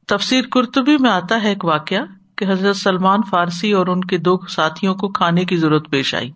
تفسیر 0.08 0.44
کرتبی 0.52 0.96
میں 1.00 1.10
آتا 1.10 1.42
ہے 1.42 1.48
ایک 1.48 1.64
واقعہ 1.64 1.98
کہ 2.36 2.44
حضرت 2.48 2.76
سلمان 2.76 3.20
فارسی 3.30 3.72
اور 3.72 3.86
ان 3.86 4.00
کے 4.00 4.18
دو 4.18 4.46
ساتھیوں 4.48 4.94
کو 4.94 5.08
کھانے 5.08 5.44
کی 5.44 5.56
ضرورت 5.56 5.90
پیش 5.90 6.14
آئی۔ 6.14 6.30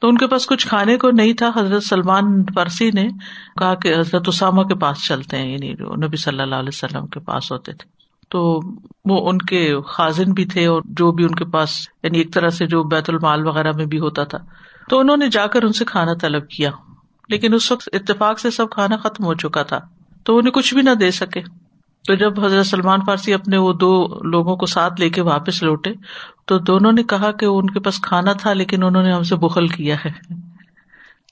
تو 0.00 0.08
ان 0.08 0.18
کے 0.18 0.26
پاس 0.26 0.46
کچھ 0.46 0.66
کھانے 0.66 0.96
کو 0.96 1.10
نہیں 1.10 1.32
تھا، 1.32 1.50
حضرت 1.56 1.84
سلمان 1.84 2.44
فارسی 2.54 2.90
نے 2.90 3.08
کہا 3.58 3.74
کہ 3.74 3.94
حضرت 3.98 4.28
اسامہ 4.28 4.62
کے 4.62 4.74
پاس 4.74 5.06
چلتے 5.06 5.36
ہیں 5.36 5.52
یعنی 5.52 5.72
نبی 6.06 6.16
صلی 6.16 6.40
اللہ 6.40 6.54
علیہ 6.54 6.70
وسلم 6.72 7.06
کے 7.06 7.20
پاس 7.20 7.52
ہوتے 7.52 7.72
تھے۔ 7.72 7.90
تو 8.28 8.60
وہ 9.04 9.30
ان 9.30 9.38
کے 9.38 9.74
خاصن 9.86 10.32
بھی 10.32 10.44
تھے 10.44 10.66
اور 10.66 10.82
جو 10.84 11.12
بھی 11.12 11.24
ان 11.24 11.34
کے 11.34 11.44
پاس 11.44 11.88
یعنی 12.02 12.18
ایک 12.18 12.34
طرح 12.34 12.48
سے 12.48 12.66
جو 12.66 12.82
بیت 12.82 13.10
المال 13.10 13.46
وغیرہ 13.46 13.72
میں 13.76 13.86
بھی 13.86 13.98
ہوتا 13.98 14.24
تھا۔ 14.24 14.38
تو 14.90 14.98
انہوں 14.98 15.16
نے 15.16 15.28
جا 15.28 15.46
کر 15.46 15.62
ان 15.62 15.72
سے 15.72 15.84
کھانا 15.84 16.12
طلب 16.20 16.48
کیا۔ 16.48 16.70
لیکن 17.28 17.54
اس 17.54 17.72
وقت 17.72 17.88
اتفاق 17.92 18.40
سے 18.40 18.50
سب 18.50 18.70
کھانا 18.70 18.96
ختم 18.96 19.24
ہو 19.24 19.34
چکا 19.34 19.62
تھا۔ 19.62 19.80
تو 20.26 20.38
انہیں 20.38 20.52
کچھ 20.52 20.74
بھی 20.74 20.82
نہ 20.82 20.90
دے 20.90 21.10
سکے۔ 21.10 21.40
تو 22.08 22.14
جب 22.14 22.44
حضرت 22.44 22.66
سلمان 22.66 23.00
فارسی 23.06 23.34
اپنے 23.34 23.58
وہ 23.58 23.72
دو 23.72 24.06
لوگوں 24.22 24.56
کو 24.56 24.66
ساتھ 24.66 25.00
لے 25.00 25.10
کے 25.10 25.20
واپس 25.20 25.62
لوٹے، 25.62 25.90
تو 26.44 26.58
دونوں 26.58 26.92
نے 26.92 27.02
کہا 27.02 27.32
کہ 27.32 27.44
ان 27.44 27.70
کے 27.70 27.80
پاس 27.80 28.00
کھانا 28.00 28.32
تھا، 28.32 28.52
لیکن 28.52 28.82
انہوں 28.82 29.02
نے 29.02 29.12
ہم 29.12 29.22
سے 29.22 29.36
بخل 29.36 29.68
کیا 29.68 29.96
ہے۔ 30.04 30.10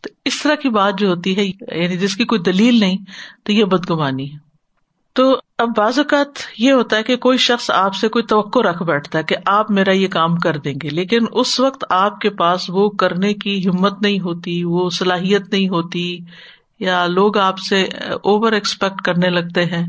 تو 0.02 0.08
اس 0.24 0.42
طرح 0.42 0.54
کی 0.54 0.68
بات 0.68 0.98
جو 0.98 1.08
ہوتی 1.08 1.36
ہے 1.36 1.44
یعنی 1.82 1.96
جس 1.96 2.16
کی 2.16 2.24
کوئی 2.24 2.40
دلیل 2.40 2.80
نہیں، 2.80 2.98
تو 3.42 3.52
یہ 3.52 3.64
بدگمانی 3.64 4.32
ہے۔ 4.32 4.38
تو 5.12 5.40
اب 5.58 5.68
بعض 5.76 5.98
اوقات 5.98 6.28
یہ 6.58 6.72
ہوتا 6.72 6.96
ہے 6.96 7.02
کہ 7.02 7.16
کوئی 7.16 7.38
شخص 7.38 7.70
آپ 7.70 7.94
سے 7.94 8.08
کوئی 8.08 8.22
توقع 8.22 8.58
رکھ 8.58 8.82
بیٹھتا 8.82 9.18
ہے 9.18 9.24
کہ 9.24 9.36
آپ 9.46 9.70
میرا 9.70 9.92
یہ 9.92 10.08
کام 10.08 10.36
کر 10.36 10.56
دیں 10.56 10.74
گے، 10.82 10.88
لیکن 10.88 11.18
اس 11.32 11.60
وقت 11.60 11.84
آپ 11.90 12.20
کے 12.20 12.30
پاس 12.30 12.70
وہ 12.70 12.90
کرنے 12.90 13.34
کی 13.34 13.68
ہمت 13.68 14.02
نہیں 14.02 14.20
ہوتی، 14.20 14.64
وہ 14.64 14.90
صلاحیت 14.90 15.52
نہیں 15.52 15.68
ہوتی 15.68 16.18
یا 16.84 17.06
لوگ 17.06 17.38
آپ 17.38 17.58
سے 17.58 17.82
اوور 18.22 18.52
ایکسپیکٹ 18.52 19.02
کرنے 19.02 19.30
لگتے 19.30 19.64
ہیں 19.64 19.86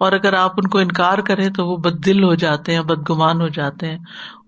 اور 0.00 0.12
اگر 0.12 0.32
آپ 0.32 0.52
ان 0.56 0.68
کو 0.68 0.78
انکار 0.78 1.18
کریں 1.18 1.48
تو 1.48 1.66
وہ 1.66 1.76
بد 1.76 2.06
دل 2.06 2.24
ہو 2.24 2.34
جاتے 2.34 2.74
ہیں، 2.74 2.80
بدگمان 2.80 3.40
ہو 3.40 3.48
جاتے 3.48 3.90
ہیں۔ 3.90 3.98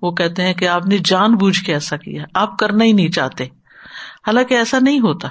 وہ 0.03 0.11
کہتے 0.11 0.43
ہیں 0.43 0.55
کہ 0.55 0.69
آپ 0.69 0.87
نے 0.87 0.99
جان 1.05 1.35
بوجھ 1.35 1.61
کے 1.61 1.73
ایسا 1.73 1.97
کیا، 1.97 2.25
آپ 2.35 2.59
کرنا 2.59 2.85
ہی 2.85 2.93
نہیں 2.93 3.09
چاہتے۔ 3.09 3.45
حالانکہ 4.27 4.55
ایسا 4.55 4.79
نہیں 4.79 5.01
ہوتا۔ 5.01 5.29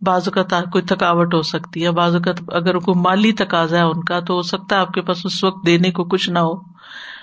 بعض 0.00 0.28
اوقات 0.28 0.64
کوئی 0.72 0.82
تھکاوٹ 0.82 1.34
ہو 1.34 1.42
سکتی 1.42 1.84
ہے، 1.84 1.90
بعض 1.90 2.16
اوقات 2.16 2.40
اگر 2.48 2.78
کوئی 2.78 3.00
مالی 3.00 3.32
تقاضا 3.32 3.76
ہے 3.76 3.82
ان 3.82 4.04
کا 4.04 4.20
تو 4.20 4.34
ہو 4.34 4.42
سکتا 4.42 4.76
ہے 4.76 4.80
آپ 4.80 4.92
کے 4.92 5.00
پاس 5.00 5.26
اس 5.26 5.44
وقت 5.44 5.66
دینے 5.66 5.90
کو 5.90 6.04
کچھ 6.04 6.30
نہ 6.30 6.38
ہو۔ 6.38 6.71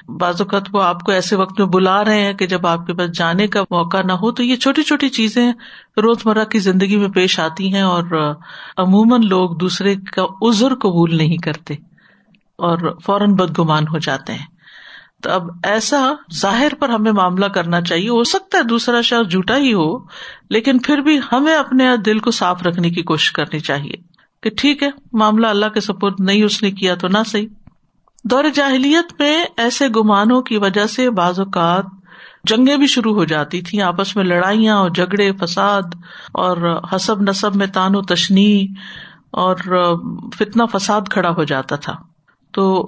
بعض 0.08 0.42
اوقات 0.42 0.62
وہ 0.74 0.84
آپ 0.84 1.04
کو 1.04 1.12
ایسے 1.12 1.36
وقت 1.36 1.60
میں 1.60 1.68
بلا 1.68 2.04
رہے 2.04 2.22
ہیں 2.22 2.34
کہ 2.34 2.48
جب 2.48 2.68
آپ 2.68 2.88
کے 2.88 2.94
پاس 2.94 3.18
جانے 3.18 3.48
کا 3.48 3.62
موقع 3.62 3.98
نہ 4.06 4.12
ہو 4.12 4.32
تو 4.32 4.44
یہ 4.44 4.56
چھوٹی 4.56 4.84
چھوٹی 4.84 5.10
چیزیں 5.10 5.54
روز 5.98 6.18
مرہ 6.26 6.44
کی 6.44 6.60
زندگی 6.60 6.98
میں 6.98 7.10
پیش 7.10 7.40
آتی 7.40 7.74
ہیں 7.74 7.82
اور 7.82 8.34
عموماً 8.78 9.22
لوگ 9.24 9.50
دوسرے 9.50 9.96
کا 9.96 10.50
عذر 10.50 10.76
قبول 10.76 11.18
نہیں 11.18 11.38
کرتے 11.38 11.74
اور 12.58 12.98
فوراً 13.06 13.34
بدگمان 13.34 13.84
ہو 13.84 13.98
جاتے 13.98 14.34
ہیں۔ 14.34 14.46
تو 15.24 15.32
اب 15.32 15.48
ایسا 15.64 16.14
ظاہر 16.34 16.74
پر 16.80 16.90
ہمیں 16.90 17.12
معاملہ 17.12 17.46
کرنا 17.46 17.82
چاہیے۔ 17.82 18.10
ہو 18.10 18.24
سکتا 18.24 18.58
ہے 18.58 18.64
دوسرا 18.64 19.02
شخص 19.02 19.32
جھوٹا 19.32 19.58
ہی 19.58 19.74
ہو، 19.74 19.98
لیکن 20.50 20.80
پھر 20.80 20.98
بھی 20.98 21.20
ہمیں 21.32 21.56
اپنے 21.56 21.98
دل 21.98 22.20
کو 22.20 22.32
صاف 22.32 22.64
رکھنے 22.64 22.90
کی 22.90 23.02
کوشش 23.02 23.32
کرنی 23.32 23.60
چاہیے 23.60 23.94
کہ 24.44 24.50
ٹھیک 24.58 24.84
ہے، 24.84 24.90
معاملہ 25.14 25.48
اللہ 25.48 25.66
کے 25.66 25.82
سپورٹ 25.82 26.20
نہیں، 26.20 26.44
اس 26.44 26.64
نے 26.64 26.72
کیا 26.72 26.96
تو 26.96 27.08
نہ 27.08 27.18
صحیح۔ 27.26 27.48
دور 28.24 28.44
جاہلیت 28.54 29.14
میں 29.20 29.46
ایسے 29.58 29.88
گمانوں 29.88 30.42
کی 30.42 30.58
وجہ 30.58 30.86
سے 30.86 31.10
بعض 31.10 31.40
اوقات 31.40 31.86
جنگیں 32.44 32.78
بھی 32.78 32.88
شروع 32.88 33.14
ہو 33.14 33.24
جاتی 33.24 33.62
تھیں، 33.62 33.82
آپس 33.82 34.16
میں 34.16 34.24
لڑائیاں 34.24 34.76
اور 34.76 34.90
جھگڑے، 34.90 35.32
فساد 35.32 35.82
اور 36.34 36.82
حسب 36.96 37.22
نصب 37.22 37.56
میں 37.56 37.68
تان 37.68 37.96
و 37.96 38.02
تشنی 38.02 38.68
اور 39.32 39.56
فتنا 40.38 40.66
فساد 40.66 41.02
کھڑا 41.10 41.30
ہو 41.30 41.44
جاتا 41.44 41.76
تھا۔ 41.76 41.94
تو 42.54 42.86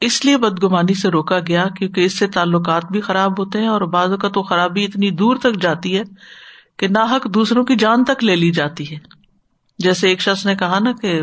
اس 0.00 0.24
لیے 0.24 0.36
بدگمانی 0.36 0.94
سے 0.94 1.08
روکا 1.08 1.38
گیا 1.46 1.66
کیونکہ 1.78 2.00
اس 2.00 2.18
سے 2.18 2.26
تعلقات 2.26 2.84
بھی 2.90 3.00
خراب 3.00 3.38
ہوتے 3.38 3.60
ہیں 3.60 3.68
اور 3.68 3.80
بعض 3.80 4.10
کا 4.20 4.28
تو 4.28 4.42
خرابی 4.42 4.84
اتنی 4.84 5.10
دور 5.10 5.36
تک 5.36 5.60
جاتی 5.60 5.98
ہے 5.98 6.02
کہ 6.76 6.88
ناحک 6.88 7.34
دوسروں 7.34 7.64
کی 7.64 7.76
جان 7.76 8.04
تک 8.04 8.24
لے 8.24 8.36
لی 8.36 8.50
جاتی 8.50 8.94
ہے۔ 8.94 9.21
جیسے 9.78 10.08
ایک 10.08 10.20
شخص 10.20 10.46
نے 10.46 10.54
کہا 10.54 10.78
نا 10.78 10.92
کہ 11.02 11.20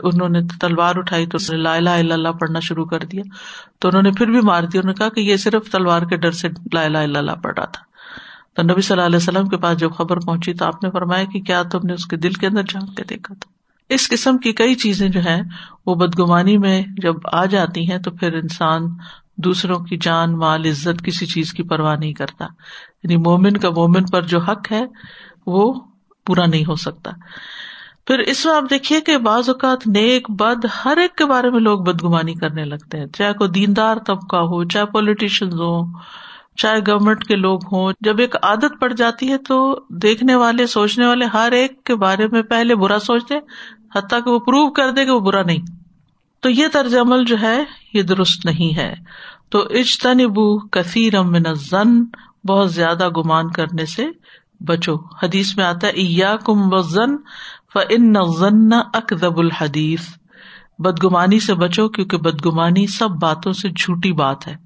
انہوں 0.00 0.28
نے 0.28 0.40
تلوار 0.60 0.96
اٹھائی 0.96 1.26
تو 1.26 1.56
لا 1.56 1.74
الہ 1.74 1.90
الا 1.90 2.14
اللہ 2.14 2.28
پڑھنا 2.28 2.60
شروع 2.60 2.84
کر 2.84 2.98
دیا۔ 2.98 3.22
تو 3.78 3.88
انہوں 3.88 4.02
نے 4.02 4.10
پھر 4.12 4.26
بھی 4.26 4.40
مار 4.40 4.62
دیا۔ 4.62 4.80
انہوں 4.80 4.94
نے 4.94 4.94
کہا 4.94 5.08
کہ 5.08 5.20
یہ 5.20 5.36
صرف 5.36 5.70
تلوار 5.70 6.02
کے 6.02 6.16
ڈر 6.16 6.30
سے 6.30 6.48
لا 6.72 6.82
الہ 6.82 6.98
الا 6.98 7.18
اللہ 7.18 7.32
پڑھ 7.32 7.54
رہا 7.56 7.64
تھا۔ 7.64 7.82
تو 8.54 8.62
نبی 8.62 8.80
صلی 8.80 8.94
اللہ 8.94 9.06
علیہ 9.06 9.16
وسلم 9.16 9.48
کے 9.48 9.56
پاس 9.56 9.78
جب 9.78 9.90
خبر 9.92 10.20
پہنچی 10.20 10.54
تو 10.54 10.64
آپ 10.64 10.84
نے 10.84 10.90
فرمایا 10.90 11.24
کہ 11.24 11.40
کیا 11.40 11.62
تم 11.62 11.78
نے 11.84 11.92
اس 11.92 12.06
کے 12.06 12.16
دل 12.16 12.32
کے 12.32 12.46
اندر 12.46 12.62
جھانک 12.62 12.96
کے 12.96 13.04
دیکھا 13.04 13.34
تھا؟ 13.34 13.52
اس 13.88 14.08
قسم 14.08 14.38
کی 14.38 14.52
کئی 14.52 14.74
چیزیں 14.74 15.08
جو 15.08 15.20
ہیں 15.20 15.42
وہ 15.86 15.94
بدگمانی 15.94 16.58
میں 16.58 16.82
جب 17.02 17.14
آ 17.32 17.44
جاتی 17.44 17.90
ہیں 17.90 17.98
تو 17.98 18.10
پھر 18.10 18.32
انسان 18.32 18.82
دوسروں 19.36 19.78
کی 19.78 19.96
جان، 19.96 20.32
مال، 20.32 20.66
عزت 20.66 21.04
کسی 21.04 21.26
چیز 21.26 21.52
کی 21.52 21.62
پرواہ 21.62 21.96
نہیں 21.96 22.12
کرتا۔ 22.12 22.44
یعنی 23.02 23.16
مومن 23.16 23.56
کا 23.56 23.70
مومن 23.70 24.06
پر 24.06 24.22
جو 24.22 24.38
حق 24.38 24.72
ہے 24.72 24.84
وہ 25.46 25.80
پورا 26.26 26.46
نہیں 26.46 26.64
ہو 26.68 26.74
سکتا۔ 26.74 27.10
پھر 28.06 28.18
اس 28.18 28.46
میں 28.46 28.54
آپ 28.54 28.62
دیکھیے 28.70 29.00
کہ 29.00 29.18
بعض 29.18 29.48
اوقات 29.48 29.86
نیک 29.86 30.30
بد 30.30 30.66
ہر 30.84 30.96
ایک 30.96 31.16
کے 31.16 31.24
بارے 31.24 31.50
میں 31.50 31.60
لوگ 31.60 31.80
بدگمانی 31.80 32.34
کرنے 32.34 32.64
لگتے 32.64 32.98
ہیں۔ 32.98 33.06
چاہے 33.06 33.32
کوئی 33.32 33.50
دیندار 33.50 33.96
طبقہ 34.06 34.36
ہو، 34.36 34.64
چاہے 34.64 34.86
پولیٹیشن 34.86 35.52
ہو 35.52 35.82
چاہے 36.56 36.78
گورنمنٹ 36.78 37.24
کے 37.24 37.36
لوگ 37.36 37.60
ہوں، 37.72 37.92
جب 38.00 38.18
ایک 38.18 38.36
عادت 38.42 38.80
پڑ 38.80 38.92
جاتی 38.92 39.32
ہے 39.32 39.38
تو 39.38 39.80
دیکھنے 39.88 40.34
والے، 40.34 40.66
سوچنے 40.66 41.06
والے 41.06 41.24
ہر 41.24 41.52
ایک 41.52 41.84
کے 41.84 41.94
بارے 41.94 42.26
میں 42.26 42.42
پہلے 42.42 42.74
برا 42.74 42.98
سوچتے 42.98 43.34
حتیٰ 43.94 44.24
کہ 44.24 44.30
وہ 44.30 44.38
پروو 44.38 44.70
کر 44.70 44.90
دے 44.90 45.04
کہ 45.04 45.10
وہ 45.10 45.20
برا 45.20 45.42
نہیں۔ 45.42 45.66
تو 46.40 46.50
یہ 46.50 46.66
طرز 46.72 46.94
عمل 46.94 47.24
جو 47.24 47.36
ہے، 47.42 47.64
یہ 47.94 48.02
درست 48.02 48.46
نہیں 48.46 48.76
ہے۔ 48.76 48.94
تو 49.48 49.58
اجتنبو 49.58 50.58
کثیر 50.58 51.12
زن 51.54 52.04
بہت 52.48 52.72
زیادہ 52.72 53.08
گمان 53.08 53.50
کرنے 53.50 53.86
سے 53.86 54.06
بچو۔ 54.60 54.94
حدیث 55.22 55.56
میں 55.56 55.64
آتا 55.64 55.86
ہے 55.86 56.36
کم 56.44 56.72
و 56.72 56.82
زن 58.38 58.72
ان 58.72 58.72
اکدب 58.72 59.38
الحدیث 59.38 60.00
بدگمانی 60.78 61.40
سے 61.40 61.54
بچو 61.54 61.88
کیونکہ 61.88 62.16
بدگمانی 62.16 62.86
سب 62.86 63.10
باتوں 63.10 63.52
سے 63.52 63.68
جھوٹی 63.68 64.12
بات 64.12 64.48
ہے 64.48 64.56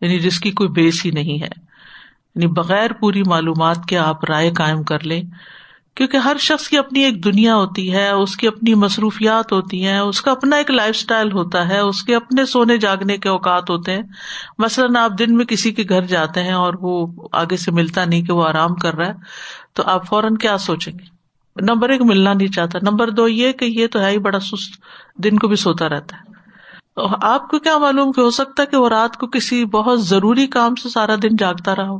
یعنی 0.00 0.18
جس 0.18 0.40
کی 0.40 0.50
کوئی 0.50 0.68
بیس 0.68 1.06
ہی 1.06 1.10
نہیں 1.10 1.42
ہے۔ 1.42 1.72
یعنی 2.34 2.46
بغیر 2.46 2.92
پوری 2.92 3.22
معلومات 3.22 3.76
کے 3.88 3.98
آپ 3.98 4.30
رائے 4.30 4.50
قائم 4.50 4.82
کر 4.82 5.04
لیں، 5.04 5.22
کیونکہ 5.94 6.16
ہر 6.16 6.36
شخص 6.40 6.68
کی 6.68 6.78
اپنی 6.78 7.00
ایک 7.00 7.24
دنیا 7.24 7.56
ہوتی 7.56 7.92
ہے، 7.92 8.10
اس 8.10 8.36
کی 8.36 8.46
اپنی 8.46 8.74
مصروفیات 8.74 9.52
ہوتی 9.52 9.86
ہیں، 9.86 9.98
اس 9.98 10.22
کا 10.22 10.30
اپنا 10.30 10.56
ایک 10.56 10.70
لائف 10.70 10.96
اسٹائل 10.96 11.32
ہوتا 11.32 11.68
ہے، 11.68 11.78
اس 11.78 12.02
کے 12.02 12.16
اپنے 12.16 12.46
سونے 12.46 12.78
جاگنے 12.78 13.16
کے 13.16 13.28
اوقات 13.28 13.70
ہوتے 13.70 13.92
ہیں۔ 13.92 14.02
مثلاً 14.58 14.96
آپ 14.96 15.10
دن 15.18 15.36
میں 15.36 15.44
کسی 15.44 15.72
کے 15.72 15.82
گھر 15.88 16.02
جاتے 16.02 16.42
ہیں 16.42 16.52
اور 16.52 16.74
وہ 16.80 17.06
آگے 17.32 17.56
سے 17.56 17.70
ملتا 17.70 18.04
نہیں 18.04 18.22
کہ 18.22 18.32
وہ 18.32 18.48
آرام 18.48 18.74
کر 18.74 18.94
رہا 18.94 19.06
ہے، 19.06 19.12
تو 19.72 19.82
آپ 19.86 20.06
فوراً 20.06 20.34
کیا 20.34 20.58
سوچیں 20.58 20.92
گے؟ 20.92 21.21
نمبر 21.56 21.88
ایک 21.88 22.02
ملنا 22.02 22.32
نہیں 22.32 22.48
چاہتا۔ 22.48 22.78
نمبر 22.82 23.10
دو 23.10 23.28
یہ 23.28 23.52
کہ 23.52 23.64
یہ 23.64 23.86
تو 23.86 24.00
ہے 24.00 24.10
ہی 24.10 24.18
بڑا 24.18 24.40
سست۔ 24.40 24.82
دن 25.16 25.38
کو 25.38 25.48
بھی 25.48 25.56
سوتا 25.56 25.88
رہتا 25.88 26.16
ہے۔ 26.16 26.32
آپ 27.22 27.50
کو 27.50 27.58
کیا 27.58 27.78
معلوم 27.78 28.12
کہ 28.12 28.20
ہو 28.20 28.30
سکتا 28.30 28.62
ہے 28.62 28.66
کہ 28.66 28.76
وہ 28.76 28.88
رات 28.88 29.16
کو 29.16 29.26
کسی 29.26 29.64
بہت 29.64 30.04
ضروری 30.04 30.46
کام 30.46 30.74
سے 30.74 30.88
سارا 30.88 31.14
دن 31.22 31.36
جاگتا 31.38 31.76
رہا 31.76 31.88
ہو۔ 31.88 31.98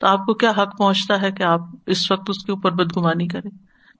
تو 0.00 0.06
آپ 0.06 0.26
کو 0.26 0.34
کیا 0.34 0.50
حق 0.50 0.78
پہنچتا 0.78 1.22
ہے 1.22 1.32
کہ 1.32 1.42
آپ 1.42 1.60
اس 1.86 2.10
وقت 2.10 2.22
اس 2.28 2.44
کے 2.44 2.52
اوپر 2.52 2.70
بدگمانی 2.70 3.28
کریں؟ 3.28 3.50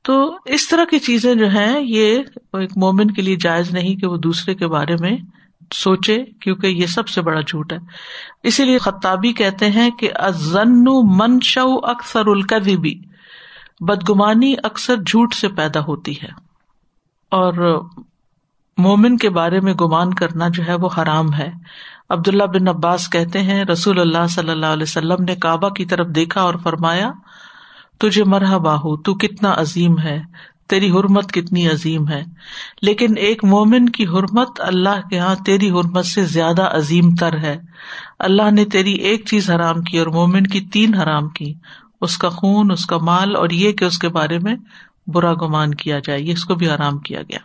تو 0.03 0.39
اس 0.45 0.69
طرح 0.69 0.85
کی 0.85 0.99
چیزیں 0.99 1.35
جو 1.35 1.49
ہیں، 1.49 1.81
یہ 1.81 2.19
ایک 2.53 2.71
مومن 2.77 3.11
کے 3.11 3.23
لیے 3.23 3.37
جائز 3.37 3.71
نہیں 3.71 3.97
کہ 3.97 4.07
وہ 4.07 4.17
دوسرے 4.17 4.55
کے 4.55 4.67
بارے 4.67 4.95
میں 5.01 5.17
سوچے، 5.75 6.25
کیونکہ 6.25 6.67
یہ 6.67 6.87
سب 6.87 7.09
سے 7.09 7.23
بڑا 7.23 7.41
جھوٹ 7.41 7.73
ہے۔ 7.73 7.79
اسی 8.43 8.65
لیے 8.65 8.79
خطابی 8.79 9.33
کہتے 9.33 9.71
ہیں 9.71 9.91
کہ 9.91 10.11
ازن 10.15 10.85
منشا 11.19 11.63
اکثر 11.83 12.27
القبی 12.27 13.16
بدگمانی 13.81 14.55
اکثر 14.63 14.97
جھوٹ 14.97 15.35
سے 15.35 15.49
پیدا 15.49 15.81
ہوتی 15.81 16.13
ہے 16.23 16.29
اور 17.31 17.83
مومن 18.79 19.17
کے 19.17 19.31
بارے 19.31 19.61
میں 19.61 19.75
گمان 19.75 20.15
کرنا 20.15 20.49
جو 20.49 20.67
ہے 20.67 20.75
وہ 20.75 20.89
حرام 20.99 21.35
ہے۔ 21.35 21.51
عبد 22.11 22.29
اللہ 22.29 22.45
بن 22.45 22.69
عباس 22.69 23.11
کہتے 23.11 23.43
ہیں، 23.43 23.65
رسول 23.65 24.01
اللہ 24.01 24.27
صلی 24.27 24.51
اللہ 24.51 24.67
علیہ 24.67 24.83
وسلم 24.83 25.25
نے 25.25 25.35
کعبہ 25.35 25.69
کی 25.69 25.85
طرف 25.85 26.07
دیکھا 26.07 26.41
اور 26.41 26.55
فرمایا، 26.63 27.11
تجھے 27.99 28.25
مرحبا 28.25 28.75
ہو، 28.75 28.97
تو 28.97 29.15
کتنا 29.15 29.53
عظیم 29.57 29.99
ہے، 29.99 30.23
تیری 30.69 30.91
حرمت 30.91 31.33
کتنی 31.33 31.69
عظیم 31.69 32.09
ہے۔ 32.09 32.25
لیکن 32.83 33.15
ایک 33.17 33.45
مومن 33.45 33.89
کی 33.89 34.07
حرمت 34.07 34.61
اللہ 34.61 35.09
کے 35.11 35.17
یہاں 35.17 35.35
تیری 35.35 35.71
حرمت 35.71 36.07
سے 36.07 36.25
زیادہ 36.25 36.63
عظیم 36.63 37.15
تر 37.15 37.39
ہے۔ 37.39 37.59
اللہ 38.19 38.51
نے 38.51 38.65
تیری 38.65 38.93
ایک 38.93 39.25
چیز 39.27 39.51
حرام 39.51 39.83
کی 39.83 39.99
اور 39.99 40.07
مومن 40.07 40.47
کی 40.47 40.61
تین 40.61 40.95
حرام 40.95 41.29
کی۔ 41.29 41.55
اس 42.01 42.19
کا 42.19 42.29
خون، 42.29 42.71
اس 42.71 42.87
کا 42.87 42.99
مال 42.99 43.37
اور 43.37 43.51
یہ 43.51 43.73
کہ 43.73 43.85
اس 43.85 43.99
کے 43.99 44.09
بارے 44.09 44.39
میں 44.39 44.57
برا 45.07 45.35
گمان 45.35 45.75
کیا 45.75 45.99
جائے، 45.99 46.21
یہ 46.21 46.33
اس 46.33 46.45
کو 46.45 46.55
بھی 46.55 46.71
حرام 46.71 46.99
کیا 46.99 47.23
گیا۔ 47.23 47.39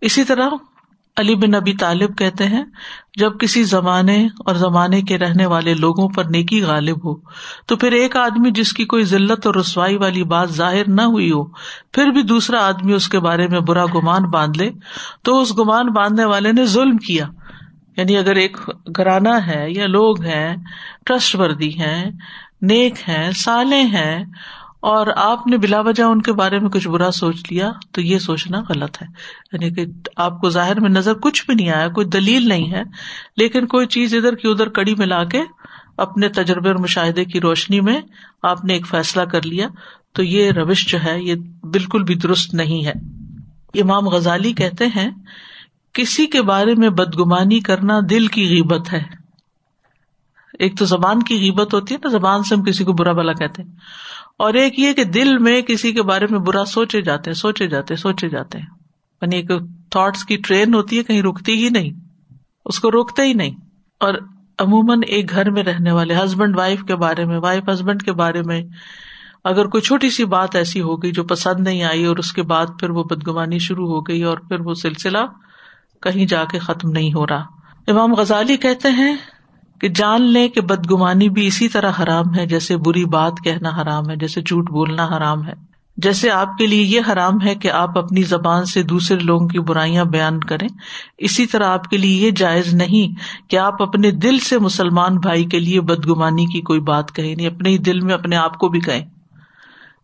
اسی 0.00 0.24
طرح 0.24 0.48
علی 1.16 1.34
بن 1.34 1.50
نبی 1.50 1.72
طالب 1.72 2.18
کہتے 2.18 2.46
ہیں، 2.46 2.64
جب 3.16 3.38
کسی 3.38 3.64
زمانے 3.64 4.26
اور 4.26 4.54
زمانے 4.54 5.02
کے 5.02 5.18
رہنے 5.18 5.46
والے 5.46 5.74
لوگوں 5.74 6.08
پر 6.08 6.24
نیکی 6.24 6.62
غالب 6.62 7.04
ہو، 7.04 7.20
تو 7.66 7.76
پھر 7.76 7.92
ایک 7.92 8.16
آدمی 8.16 8.50
جس 8.50 8.72
کی 8.72 8.84
کوئی 8.84 9.04
ضلعت 9.04 9.46
اور 9.46 9.54
رسوائی 9.54 9.96
والی 9.96 10.24
بات 10.24 10.50
ظاہر 10.50 10.88
نہ 10.88 11.02
ہوئی 11.02 11.32
ہو، 11.32 11.44
پھر 11.92 12.06
بھی 12.06 12.22
دوسرا 12.22 12.66
آدمی 12.66 12.92
اس 12.92 13.08
کے 13.08 13.18
بارے 13.20 13.48
میں 13.48 13.60
برا 13.60 13.84
گمان 13.84 14.22
باندھ 14.22 14.58
لے، 14.58 14.70
تو 15.22 15.40
اس 15.40 15.58
گمان 15.58 15.86
باندھنے 15.86 16.24
والے 16.24 16.52
نے 16.52 16.64
ظلم 16.64 16.96
کیا۔ 16.96 17.26
یعنی 17.96 18.16
اگر 18.16 18.36
ایک 18.36 18.56
گھرانہ 18.96 19.34
ہے 19.46 19.66
یا 19.68 19.86
لوگ 19.86 20.22
ہیں، 20.22 20.56
ٹرسٹ 21.06 21.36
وردی 21.36 21.80
ہیں 21.80 22.10
نیک 22.62 22.94
ہیں 23.08 23.30
سالے 23.30 23.80
ہیں، 23.82 24.24
اور 24.80 25.06
آپ 25.16 25.46
نے 25.46 25.56
بلا 25.56 25.80
وجہ 25.80 26.02
ان 26.02 26.22
کے 26.22 26.32
بارے 26.32 26.58
میں 26.58 26.68
کچھ 26.68 26.88
برا 26.88 27.10
سوچ 27.10 27.42
لیا، 27.50 27.70
تو 27.92 28.00
یہ 28.00 28.18
سوچنا 28.18 28.60
غلط 28.68 29.02
ہے۔ 29.02 29.06
یعنی 29.52 29.70
کہ 29.70 29.84
آپ 30.16 30.40
کو 30.40 30.48
ظاہر 30.50 30.80
میں 30.80 30.90
نظر 30.90 31.14
کچھ 31.14 31.44
بھی 31.46 31.54
نہیں 31.54 31.70
آیا، 31.70 31.88
کوئی 31.88 32.06
دلیل 32.06 32.48
نہیں 32.48 32.72
ہے، 32.72 32.82
لیکن 33.36 33.66
کوئی 33.66 33.86
چیز 33.86 34.14
ادھر 34.14 34.34
کی 34.34 34.48
ادھر 34.48 34.68
کڑی 34.68 34.94
ملا 34.94 35.22
کے 35.24 35.40
اپنے 35.96 36.28
تجربے 36.28 36.68
اور 36.68 36.76
مشاہدے 36.76 37.24
کی 37.24 37.40
روشنی 37.40 37.80
میں 37.80 38.00
آپ 38.42 38.64
نے 38.64 38.72
ایک 38.72 38.86
فیصلہ 38.86 39.22
کر 39.22 39.46
لیا، 39.46 39.68
تو 40.12 40.22
یہ 40.22 40.50
روش 40.50 40.86
جو 40.86 40.98
ہے، 41.04 41.18
یہ 41.22 41.34
بالکل 41.62 42.02
بھی 42.02 42.14
درست 42.14 42.54
نہیں 42.54 42.84
ہے۔ 42.86 42.92
امام 43.80 44.08
غزالی 44.08 44.52
کہتے 44.52 44.86
ہیں، 44.86 45.10
کسی 45.94 46.26
کے 46.26 46.42
بارے 46.42 46.74
میں 46.74 46.88
بدگمانی 46.90 47.60
کرنا 47.60 47.98
دل 48.10 48.26
کی 48.26 48.48
غیبت 48.48 48.92
ہے۔ 48.92 49.21
ایک 50.58 50.78
تو 50.78 50.84
زبان 50.84 51.22
کی 51.22 51.36
غیبت 51.36 51.74
ہوتی 51.74 51.94
ہے 51.94 52.00
نا، 52.04 52.10
زبان 52.10 52.42
سے 52.42 52.54
ہم 52.54 52.64
کسی 52.64 52.84
کو 52.84 52.92
برا 52.92 53.12
بلا 53.12 53.32
کہتے 53.32 53.62
ہیں۔ 53.62 53.70
اور 54.38 54.54
ایک 54.54 54.78
یہ 54.78 54.92
کہ 54.92 55.04
دل 55.04 55.38
میں 55.38 55.62
کسی 55.62 55.92
کے 55.92 56.02
بارے 56.02 56.26
میں 56.30 56.38
برا 56.38 56.64
سوچے 56.64 57.02
جاتے 57.02 57.30
ہیں، 57.30 57.34
سوچے 57.34 57.66
جاتے 57.66 57.96
سوچے 57.96 58.28
جاتے 58.28 58.58
ہیں۔ 58.58 58.66
یعنی 59.22 59.36
ایک 59.36 59.50
تھاٹس 59.90 60.24
کی 60.24 60.36
ٹرین 60.36 60.74
ہوتی 60.74 60.98
ہے، 60.98 61.02
کہیں 61.02 61.22
رکتی 61.22 61.64
ہی 61.64 61.68
نہیں۔ 61.68 61.90
اس 62.64 62.80
کو 62.80 62.90
روکتے 62.90 63.22
ہی 63.22 63.32
نہیں۔ 63.32 63.50
اور 64.00 64.14
عموماً 64.58 65.00
ایک 65.06 65.30
گھر 65.30 65.50
میں 65.50 65.62
رہنے 65.62 65.92
والے 65.92 66.14
ہسبینڈ 66.14 66.56
وائف 66.56 66.82
کے 66.82 66.96
بارے 66.96 67.24
میں 67.24 67.38
وائف 67.38 67.64
ہسبینڈ 67.72 68.02
کے 68.02 68.12
بارے 68.12 68.42
میں 68.42 68.62
اگر 69.44 69.66
کوئی 69.66 69.80
چھوٹی 69.80 70.10
سی 70.10 70.24
بات 70.24 70.56
ایسی 70.56 70.80
ہو 70.80 71.02
گئی 71.02 71.12
جو 71.12 71.24
پسند 71.24 71.60
نہیں 71.60 71.82
آئی 71.82 72.04
اور 72.04 72.16
اس 72.16 72.32
کے 72.32 72.42
بعد 72.42 72.66
پھر 72.80 72.90
وہ 72.90 73.04
بدگمانی 73.04 73.58
شروع 73.58 73.88
ہو 73.88 74.00
گئی 74.00 74.22
اور 74.22 74.38
پھر 74.38 74.60
وہ 74.60 74.74
سلسلہ 74.74 75.18
کہیں 76.00 76.26
جا 76.26 76.44
کے 76.44 76.58
ختم 76.58 76.90
نہیں 76.90 77.12
ہو 77.14 77.26
رہا۔ 77.26 77.44
امام 77.86 78.14
غزالی 78.14 78.56
کہتے 78.56 78.88
ہیں 78.88 79.16
کہ 79.82 79.88
جان 79.88 80.22
لیں 80.22 80.48
کہ 80.48 80.60
بدگمانی 80.60 81.28
بھی 81.28 81.46
اسی 81.46 81.68
طرح 81.68 81.90
حرام 82.02 82.34
ہے، 82.34 82.46
جیسے 82.46 82.76
بری 82.76 83.04
بات 83.04 83.32
کہنا 83.44 83.68
حرام 83.68 84.10
ہے، 84.10 84.16
جیسے 84.16 84.42
جھوٹ 84.42 84.70
بولنا 84.70 85.04
حرام 85.06 85.46
ہے۔ 85.46 85.52
جیسے 85.96 86.30
آپ 86.30 86.58
کے 86.58 86.66
لیے 86.66 86.82
یہ 86.82 87.00
حرام 87.12 87.42
ہے 87.44 87.54
کہ 87.54 87.70
آپ 87.70 87.98
اپنی 87.98 88.22
زبان 88.22 88.64
سے 88.64 88.82
دوسرے 88.82 89.18
لوگوں 89.18 89.48
کی 89.48 89.58
برائیاں 89.58 90.04
بیان 90.04 90.40
کریں، 90.40 90.68
اسی 91.18 91.46
طرح 91.46 91.66
آپ 91.66 91.84
کے 91.84 91.96
لیے 91.96 92.26
یہ 92.26 92.30
جائز 92.30 92.74
نہیں 92.74 93.14
کہ 93.50 93.56
آپ 93.56 93.82
اپنے 93.82 94.10
دل 94.10 94.38
سے 94.38 94.58
مسلمان 94.58 95.16
بھائی 95.16 95.44
کے 95.44 95.60
لیے 95.60 95.80
بدگمانی 95.80 96.46
کی 96.46 96.60
کوئی 96.60 96.80
بات 96.80 97.12
کہیں 97.12 97.34
نہیں 97.36 97.46
اپنے 97.46 97.70
ہی 97.70 97.78
دل 97.78 98.00
میں 98.00 98.14
اپنے 98.14 98.36
آپ 98.36 98.58
کو 98.58 98.68
بھی 98.68 98.80
کہیں۔ 98.80 99.04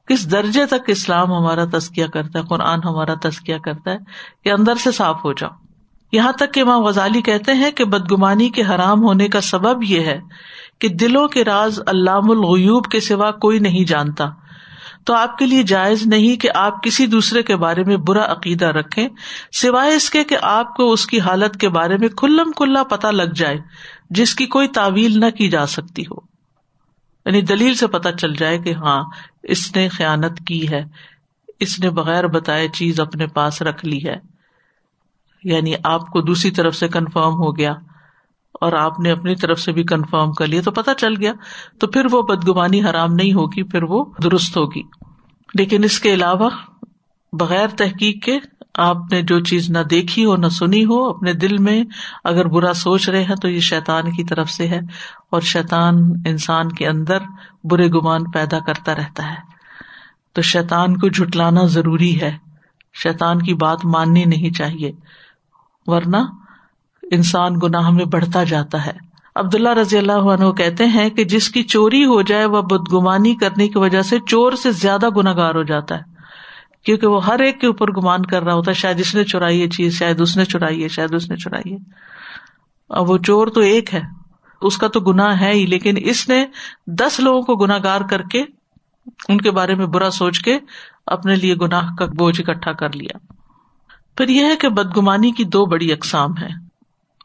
کس 0.06 0.32
درجے 0.32 0.66
تک 0.66 0.82
اسلام 0.86 1.32
ہمارا 1.32 1.64
تسکیہ 1.72 2.06
کرتا 2.06 2.38
ہے، 2.38 2.44
قرآن 2.44 2.80
ہمارا 2.84 3.14
تسکیہ 3.22 3.56
کرتا 3.64 3.90
ہے 3.90 3.98
کہ 4.44 4.52
اندر 4.52 4.74
سے 4.74 4.92
صاف 4.92 5.24
ہو 5.24 5.32
جاؤ۔ 5.32 5.67
یہاں 6.12 6.32
تک 6.32 6.54
کہ 6.54 6.64
ماں 6.64 6.78
غزالی 6.78 7.22
کہتے 7.22 7.52
ہیں 7.52 7.70
کہ 7.70 7.84
بدگمانی 7.84 8.48
کے 8.48 8.62
حرام 8.62 9.02
ہونے 9.02 9.28
کا 9.28 9.40
سبب 9.40 9.82
یہ 9.82 10.00
ہے 10.00 10.20
کہ 10.78 10.88
دلوں 10.88 11.28
کے 11.28 11.44
راز 11.44 11.80
علام 11.86 12.30
الغیوب 12.30 12.86
کے 12.86 13.00
سوا 13.00 13.30
کوئی 13.30 13.58
نہیں 13.58 13.84
جانتا۔ 13.84 14.24
تو 15.04 15.14
آپ 15.14 15.38
کے 15.38 15.46
لیے 15.46 15.62
جائز 15.62 16.06
نہیں 16.06 16.36
کہ 16.36 16.48
آپ 16.54 16.82
کسی 16.82 17.06
دوسرے 17.06 17.42
کے 17.42 17.56
بارے 17.56 17.84
میں 17.84 17.96
برا 17.96 18.32
عقیدہ 18.32 18.66
رکھے 18.66 19.08
سوائے 19.52 19.94
اس 19.94 20.10
کے 20.10 20.24
کہ 20.24 20.36
آپ 20.42 20.76
کو 20.76 20.92
اس 20.92 21.06
کی 21.06 21.20
حالت 21.20 21.56
کے 21.56 21.68
بارے 21.68 21.96
میں 21.96 22.08
کھلم 22.08 22.52
کھلا 22.52 22.82
پتا 22.82 23.10
لگ 23.10 23.32
جائے، 23.34 23.56
جس 24.10 24.34
کی 24.34 24.46
کوئی 24.46 24.68
تعویل 24.68 25.20
نہ 25.20 25.30
کی 25.30 25.48
جا 25.48 25.66
سکتی 25.66 26.02
ہو۔ 26.02 26.16
یعنی 27.26 27.40
دلیل 27.40 27.74
سے 27.74 27.86
پتا 27.86 28.12
چل 28.12 28.34
جائے 28.34 28.58
کہ 28.58 28.74
ہاں 28.74 29.04
اس 29.42 29.76
نے 29.76 29.88
خیانت 29.88 30.46
کی 30.46 30.68
ہے، 30.68 30.84
اس 31.60 31.80
نے 31.80 31.90
بغیر 31.90 32.26
بتائے 32.26 32.68
چیز 32.68 33.00
اپنے 33.00 33.26
پاس 33.26 33.62
رکھ 33.62 33.84
لی 33.84 34.06
ہے۔ 34.06 34.27
یعنی 35.44 35.74
آپ 35.84 36.06
کو 36.06 36.20
دوسری 36.20 36.50
طرف 36.50 36.74
سے 36.74 36.88
کنفرم 36.88 37.34
ہو 37.34 37.56
گیا 37.56 37.72
اور 38.60 38.72
آپ 38.72 39.00
نے 39.00 39.10
اپنی 39.10 39.36
طرف 39.36 39.60
سے 39.60 39.72
بھی 39.72 39.82
کنفرم 39.82 40.32
کر 40.32 40.46
لیا 40.46 40.60
تو 40.60 40.70
پتا 40.70 40.94
چل 40.94 41.16
گیا 41.20 41.32
تو 41.80 41.86
پھر 41.86 42.06
وہ 42.12 42.22
بدگمانی 42.22 42.84
حرام 42.84 43.12
نہیں 43.12 43.32
ہوگی، 43.32 43.62
پھر 43.62 43.82
وہ 43.82 44.04
درست 44.22 44.56
ہوگی۔ 44.56 44.82
لیکن 45.54 45.84
اس 45.84 46.00
کے 46.00 46.14
علاوہ 46.14 46.50
بغیر 47.32 47.68
تحقیق 47.68 48.24
کے 48.24 48.38
آپ 48.74 48.96
نے 49.12 49.22
جو 49.22 49.40
چیز 49.40 49.70
نہ 49.70 49.78
دیکھی 49.78 50.24
ہو، 50.24 50.36
نہ 50.36 50.46
سنی 50.46 50.84
ہو، 50.84 51.08
اپنے 51.08 51.32
دل 51.32 51.58
میں 51.58 51.84
اگر 52.24 52.46
برا 52.46 52.72
سوچ 52.72 53.08
رہے 53.08 53.24
ہیں 53.24 53.36
تو 53.36 53.48
یہ 53.48 53.60
شیطان 53.60 54.12
کی 54.12 54.24
طرف 54.24 54.50
سے 54.50 54.68
ہے 54.68 54.78
اور 55.30 55.40
شیطان 55.40 55.94
انسان 56.26 56.68
کے 56.68 56.86
اندر 56.86 57.18
برے 57.64 57.88
گمان 57.88 58.30
پیدا 58.30 58.58
کرتا 58.58 58.94
رہتا 58.94 59.30
ہے۔ 59.30 59.58
تو 60.32 60.42
شیطان 60.42 60.96
کو 60.96 61.08
جھٹلانا 61.08 61.64
ضروری 61.64 62.20
ہے، 62.20 62.36
شیطان 63.02 63.42
کی 63.42 63.54
بات 63.54 63.84
ماننی 63.84 64.24
نہیں 64.24 64.50
چاہیے۔ 64.50 64.92
ورنہ 65.88 66.16
انسان 67.02 67.54
گناہ 67.62 67.90
میں 67.90 68.04
بڑھتا 68.04 68.44
جاتا 68.44 68.86
ہے۔ 68.86 68.92
عبداللہ 69.36 69.68
رضی 69.68 69.98
اللہ 69.98 70.12
عنہ 70.12 70.50
کہتے 70.50 70.84
ہیں 70.84 71.10
کہ 71.10 71.24
جس 71.24 71.48
کی 71.48 71.62
چوری 71.62 72.04
ہو 72.04 72.22
جائے 72.22 72.44
وہ 72.44 72.62
بدگمانی 72.62 73.34
کرنے 73.34 73.68
کی 73.68 73.78
وجہ 73.78 74.02
سے 74.02 74.18
چور 74.26 74.52
سے 74.52 74.70
زیادہ 74.70 75.08
گناگار 75.08 75.54
ہو 75.54 75.62
جاتا 75.62 75.94
ہے۔ 75.94 76.18
کیونکہ 76.84 77.06
وہ 77.06 77.26
ہر 77.26 77.38
ایک 77.38 77.60
کے 77.60 77.66
اوپر 77.66 77.90
گمان 77.90 78.26
کر 78.26 78.42
رہا 78.42 78.54
ہوتا 78.54 78.70
ہے، 78.70 78.74
شاید 78.74 79.00
اس 79.00 79.14
نے 79.14 79.24
چرائی 79.24 79.62
ہے 79.62 79.68
چیز، 79.68 79.98
شاید 79.98 80.20
اس 80.20 80.36
نے 80.36 80.44
چرائی 80.44 80.82
ہے، 80.82 80.88
شاید 80.88 81.14
اس 81.14 81.30
نے 81.30 81.36
چرائی 81.36 81.72
ہے۔ 81.72 81.78
اب 82.88 83.10
وہ 83.10 83.18
چور 83.18 83.46
تو 83.46 83.60
ایک 83.60 83.94
ہے، 83.94 84.00
اس 84.62 84.78
کا 84.78 84.88
تو 84.88 85.00
گناہ 85.00 85.40
ہے 85.40 85.52
ہی، 85.52 85.66
لیکن 85.66 85.94
اس 85.96 86.28
نے 86.28 86.46
دس 86.86 87.20
لوگوں 87.20 87.42
کو 87.42 87.56
گناگار 87.56 88.00
کر 88.00 88.22
کے 88.22 88.44
ان 89.28 89.38
کے 89.38 89.50
بارے 89.50 89.74
میں 89.74 89.86
برا 89.86 90.10
سوچ 90.10 90.38
کے 90.38 90.58
اپنے 91.06 91.34
لیے 91.34 91.54
گناہ 91.54 91.94
کا 91.98 92.04
بوجھ 92.04 92.40
اکٹھا 92.40 92.72
کر 92.72 92.96
لیا۔ 92.96 93.37
پھر 94.18 94.28
یہ 94.28 94.44
ہے 94.44 94.56
کہ 94.56 94.68
بدگمانی 94.68 95.30
کی 95.30 95.44
دو 95.44 95.66
بڑی 95.66 95.92
اقسام 95.92 96.36
ہے 96.40 96.48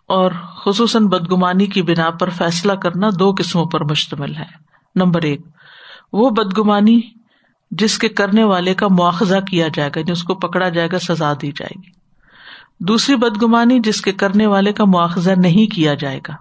اور 0.08 0.32
خصوصاً 0.66 1.08
بدگمانی 1.08 1.66
کی 1.66 1.82
بنا 1.82 2.10
پر 2.10 2.30
فیصلہ 2.30 2.74
کرنا 2.74 3.10
دو 3.20 3.36
قسموں 3.38 3.66
پر 3.66 3.84
مشتمل 3.84 4.36
ہے۔ 4.36 4.46
نمبر 4.96 5.22
ایک، 5.22 5.42
وہ 6.14 6.30
بدگمانی 6.30 7.02
جس 7.72 7.98
کے 7.98 8.10
کرنے 8.10 8.44
والے 8.44 8.74
کا 8.74 8.88
مواخذہ 8.88 9.40
کیا 9.40 9.68
جائے 9.74 9.90
گا 9.90 10.00
یعنی 10.00 10.12
اس 10.12 10.24
کو 10.24 10.36
پکڑا 10.36 10.70
جائے 10.70 10.90
گا، 10.92 11.00
سزا 11.00 11.34
دی 11.42 11.52
جائے 11.52 11.82
گی۔ 11.86 11.90
دوسری 12.80 13.16
بدگمانی 13.16 13.80
جس 13.80 14.02
کے 14.02 14.12
کرنے 14.12 14.48
والے 14.48 14.74
کا 14.74 14.86
مواخذہ 14.86 15.32
نہیں 15.32 15.76
کیا 15.76 15.94
جائے 15.94 16.20
گا 16.28 16.34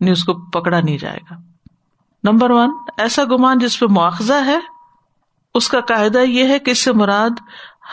یعنی 0.00 0.10
اس 0.10 0.24
کو 0.24 0.34
پکڑا 0.34 0.80
نہیں 0.80 0.98
جائے 0.98 1.18
گا۔ 1.30 1.36
نمبر 2.24 2.50
ون، 2.50 2.70
ایسا 2.98 3.24
گمان 3.24 3.58
جس 3.58 3.80
پہ 3.80 3.86
مواخذہ 3.86 4.44
ہے، 4.46 4.58
اس 5.54 5.68
کا 5.68 5.80
قاعدہ 5.80 6.18
یہ 6.18 6.48
ہے 6.48 6.58
کہ 6.58 6.70
اس 6.70 6.84
سے 6.84 6.92
مراد 6.92 7.30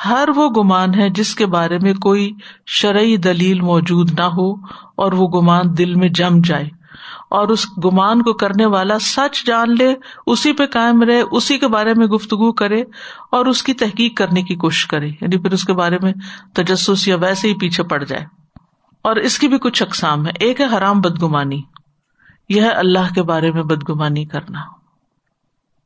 ہر 0.06 0.30
وہ 0.36 0.50
گمان 0.50 1.00
ہے 1.00 1.10
جس 1.10 1.36
کے 1.36 1.46
بارے 1.46 1.78
میں 1.78 1.94
کوئی 1.94 2.32
شرعی 2.66 3.18
دلیل 3.18 3.62
موجود 3.62 4.20
نہ 4.20 4.24
ہو 4.24 4.54
اور 4.96 5.12
وہ 5.12 5.28
گمان 5.28 5.78
دل 5.78 5.96
میں 5.96 6.10
جم 6.10 6.42
جائے 6.44 6.70
اور 7.30 7.48
اس 7.48 7.66
گمان 7.86 8.22
کو 8.22 8.34
کرنے 8.34 8.66
والا 8.66 9.00
سچ 9.00 9.46
جان 9.46 9.76
لے، 9.80 9.96
اسی 10.28 10.54
پہ 10.54 10.66
قائم 10.66 11.04
رہے، 11.04 11.22
اسی 11.22 11.58
کے 11.58 11.68
بارے 11.68 11.94
میں 11.94 12.08
گفتگو 12.08 12.52
کرے 12.52 12.82
اور 13.32 13.46
اس 13.46 13.64
کی 13.64 13.74
تحقیق 13.74 14.18
کرنے 14.18 14.42
کی 14.42 14.56
کوشش 14.56 14.86
کرے۔ 14.88 15.08
یعنی 15.08 15.38
پھر 15.38 15.52
اس 15.52 15.64
کے 15.64 15.74
بارے 15.74 15.98
میں 16.02 16.14
تجسس 16.54 17.08
یا 17.08 17.16
ویسے 17.16 17.48
ہی 17.48 17.54
پیچھے 17.54 17.84
پڑ 17.84 18.04
جائے۔ 18.04 18.26
اور 19.02 19.16
اس 19.16 19.40
کی 19.40 19.48
بھی 19.48 19.58
کچھ 19.58 19.84
اقسام 19.84 20.26
ہے 20.26 20.32
ایک 20.40 20.62
ہے 20.62 20.66
حرام 20.78 21.02
بدگمانی۔ 21.02 21.62
یہ 22.50 22.62
ہے 22.62 22.70
اللہ 22.70 23.14
کے 23.16 23.24
بارے 23.24 23.52
میں 23.52 23.64
بدگمانی 23.64 24.26
کرنا۔ 24.26 24.60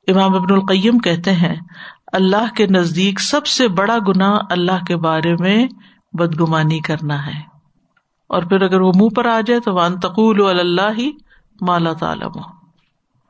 امام 0.07 0.35
ابن 0.35 0.53
القیم 0.53 0.99
کہتے 0.99 1.31
ہیں 1.31 1.55
اللہ 2.13 2.53
کے 2.55 2.67
نزدیک 2.67 3.19
سب 3.19 3.47
سے 3.47 3.67
بڑا 3.67 3.97
گنا 4.07 4.37
اللہ 4.49 4.83
کے 4.87 4.95
بارے 4.95 5.35
میں 5.39 5.67
بدگمانی 6.13 6.79
کرنا 6.79 7.25
ہے۔ 7.25 7.57
اور 8.27 8.43
پھر 8.43 8.61
اگر 8.61 8.81
وہ 8.81 8.91
منہ 8.95 9.09
پر 9.09 9.25
آ 9.25 9.41
جائے 9.45 9.59
تو 9.59 9.73
وان 9.73 9.99
تقول 9.99 10.59
اللہ 10.59 10.97
ہی 10.97 11.11
مالا 11.61 11.93
تعالم 11.93 12.31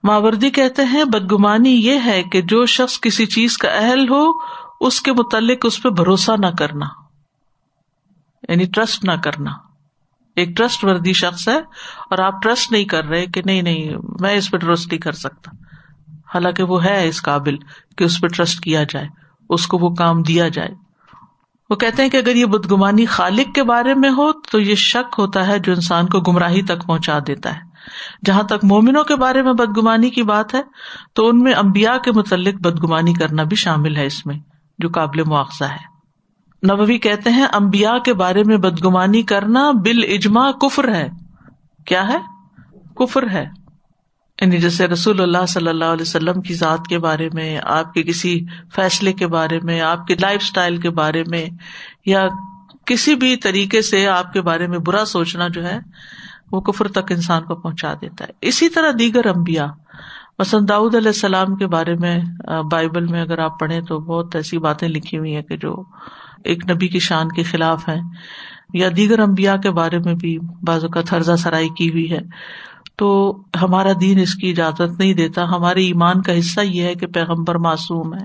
ماوردی 0.03 0.49
کہتے 0.49 0.83
ہیں، 0.83 1.03
بدگمانی 1.03 1.69
یہ 1.69 1.99
ہے 2.05 2.23
کہ 2.23 2.41
جو 2.41 2.65
شخص 2.65 2.99
کسی 3.01 3.25
چیز 3.25 3.57
کا 3.57 3.67
اہل 3.67 4.09
ہو، 4.09 4.25
اس 4.81 5.01
کے 5.01 5.13
متعلق 5.13 5.57
اس 5.63 5.83
پہ 5.83 5.89
بھروسہ 5.89 6.31
نہ 6.39 6.47
کرنا۔ 6.59 6.85
یعنی 8.49 8.65
ٹرسٹ 8.65 9.03
نہ 9.03 9.11
کرنا۔ 9.23 9.51
ایک 10.35 10.57
ٹرسٹ 10.57 10.83
وردی 10.83 11.13
شخص 11.13 11.47
ہے 11.47 11.57
اور 12.09 12.17
آپ 12.17 12.33
ٹرسٹ 12.41 12.71
نہیں 12.71 12.85
کر 12.85 13.05
رہے 13.05 13.25
کہ 13.25 13.41
نہیں 13.45 13.61
نہیں، 13.61 13.93
میں 14.19 14.33
اس 14.33 14.51
پہ 14.51 14.57
ٹرسٹ 14.57 14.87
نہیں 14.87 15.01
کر 15.01 15.11
سکتا۔ 15.11 15.51
حالانکہ 16.33 16.63
وہ 16.63 16.83
ہے 16.83 17.07
اس 17.07 17.21
قابل 17.21 17.57
کہ 17.97 18.03
اس 18.03 18.21
پہ 18.21 18.27
ٹرسٹ 18.27 18.59
کیا 18.59 18.83
جائے، 18.83 19.07
اس 19.49 19.67
کو 19.67 19.77
وہ 19.77 19.89
کام 19.89 20.21
دیا 20.21 20.47
جائے۔ 20.47 20.69
وہ 21.69 21.75
کہتے 21.75 22.01
ہیں 22.01 22.09
کہ 22.09 22.17
اگر 22.17 22.35
یہ 22.35 22.45
بدگمانی 22.45 23.05
خالق 23.05 23.55
کے 23.55 23.63
بارے 23.63 23.93
میں 23.93 24.09
ہو 24.09 24.31
تو 24.31 24.59
یہ 24.59 24.75
شک 24.75 25.15
ہوتا 25.17 25.47
ہے 25.47 25.59
جو 25.59 25.73
انسان 25.73 26.07
کو 26.07 26.19
گمراہی 26.19 26.61
تک 26.61 26.85
پہنچا 26.85 27.19
دیتا 27.27 27.55
ہے۔ 27.55 27.61
جہاں 28.25 28.43
تک 28.43 28.63
مومنوں 28.63 29.03
کے 29.03 29.15
بارے 29.15 29.41
میں 29.41 29.53
بدگمانی 29.53 30.09
کی 30.09 30.23
بات 30.23 30.53
ہے، 30.53 30.61
تو 31.13 31.27
ان 31.27 31.39
میں 31.39 31.53
امبیا 31.53 31.97
کے 31.97 32.11
متعلق 32.11 32.61
بدگمانی 32.61 33.13
کرنا 33.13 33.43
بھی 33.43 33.55
شامل 33.55 33.95
ہے 33.95 34.05
اس 34.05 34.25
میں، 34.25 34.39
جو 34.79 34.89
قابل 34.89 35.23
مواخذہ 35.23 35.65
ہے۔ 35.65 35.97
نبوی 36.73 36.97
کہتے 36.97 37.29
ہیں 37.29 37.45
امبیا 37.53 37.97
کے 37.97 38.13
بارے 38.13 38.43
میں 38.43 38.57
بدگمانی 38.57 39.21
کرنا 39.21 39.71
بال 39.71 40.03
اجماع 40.09 40.51
کفر 40.51 40.95
ہے۔ 40.95 41.09
کیا 41.85 42.07
ہے؟ 42.07 42.17
کفر 42.95 43.29
ہے۔ 43.29 43.45
یعنی 44.41 44.57
جیسے 44.57 44.87
رسول 44.87 45.21
اللہ 45.21 45.45
صلی 45.47 45.67
اللہ 45.67 45.85
علیہ 45.85 46.01
وسلم 46.01 46.41
کی 46.41 46.53
ذات 46.53 46.87
کے 46.89 46.99
بارے 46.99 47.29
میں، 47.33 47.59
آپ 47.63 47.93
کے 47.93 48.03
کسی 48.03 48.39
فیصلے 48.75 49.13
کے 49.13 49.27
بارے 49.27 49.59
میں، 49.63 49.81
آپ 49.81 50.07
کے 50.07 50.15
لائف 50.15 50.41
اسٹائل 50.43 50.77
کے 50.77 50.89
بارے 50.89 51.23
میں، 51.27 51.45
یا 52.05 52.27
کسی 52.85 53.15
بھی 53.15 53.35
طریقے 53.35 53.81
سے 53.81 54.07
آپ 54.07 54.33
کے 54.33 54.41
بارے 54.41 54.67
میں 54.67 54.79
برا 54.79 55.05
سوچنا 55.05 55.47
جو 55.47 55.65
ہے، 55.65 55.79
وہ 56.51 56.61
کفر 56.61 56.87
تک 56.87 57.11
انسان 57.11 57.43
کو 57.43 57.55
پہنچا 57.55 57.93
دیتا 57.93 58.25
ہے۔ 58.25 58.29
اسی 58.41 58.69
طرح 58.69 58.91
دیگر 58.99 59.25
امبیا 59.25 59.65
مثلاً 60.39 60.65
داؤد 60.69 60.95
علیہ 60.95 61.07
السلام 61.07 61.55
کے 61.55 61.67
بارے 61.67 61.95
میں 61.95 62.19
بائبل 62.71 63.05
میں 63.05 63.21
اگر 63.21 63.39
آپ 63.39 63.59
پڑھیں 63.59 63.81
تو 63.81 63.99
بہت 63.99 64.35
ایسی 64.35 64.57
باتیں 64.57 64.87
لکھی 64.87 65.17
ہوئی 65.17 65.35
ہیں 65.35 65.41
کہ 65.41 65.57
جو 65.57 65.83
ایک 66.43 66.71
نبی 66.71 66.87
کی 66.87 66.99
شان 66.99 67.29
کے 67.29 67.43
خلاف 67.43 67.89
ہے 67.89 67.97
یا 68.73 68.89
دیگر 68.97 69.19
امبیا 69.19 69.55
کے 69.57 69.71
بارے 69.71 69.99
میں 69.99 70.13
بھی 70.13 70.37
بعض 70.63 70.83
اوقات 70.83 71.13
حرضہ 71.13 71.35
سرائی 71.35 71.69
کی 71.69 71.89
ہوئی 71.89 72.11
ہے۔ 72.11 72.19
تو 72.97 73.41
ہمارا 73.61 73.89
دین 74.01 74.19
اس 74.19 74.35
کی 74.35 74.49
اجازت 74.49 74.99
نہیں 74.99 75.13
دیتا۔ 75.13 75.43
ہمارے 75.43 75.85
ایمان 75.85 76.21
کا 76.21 76.39
حصہ 76.39 76.61
یہ 76.61 76.83
ہے 76.83 76.95
کہ 76.95 77.07
پیغمبر 77.07 77.55
معصوم 77.55 78.13
ہے 78.13 78.23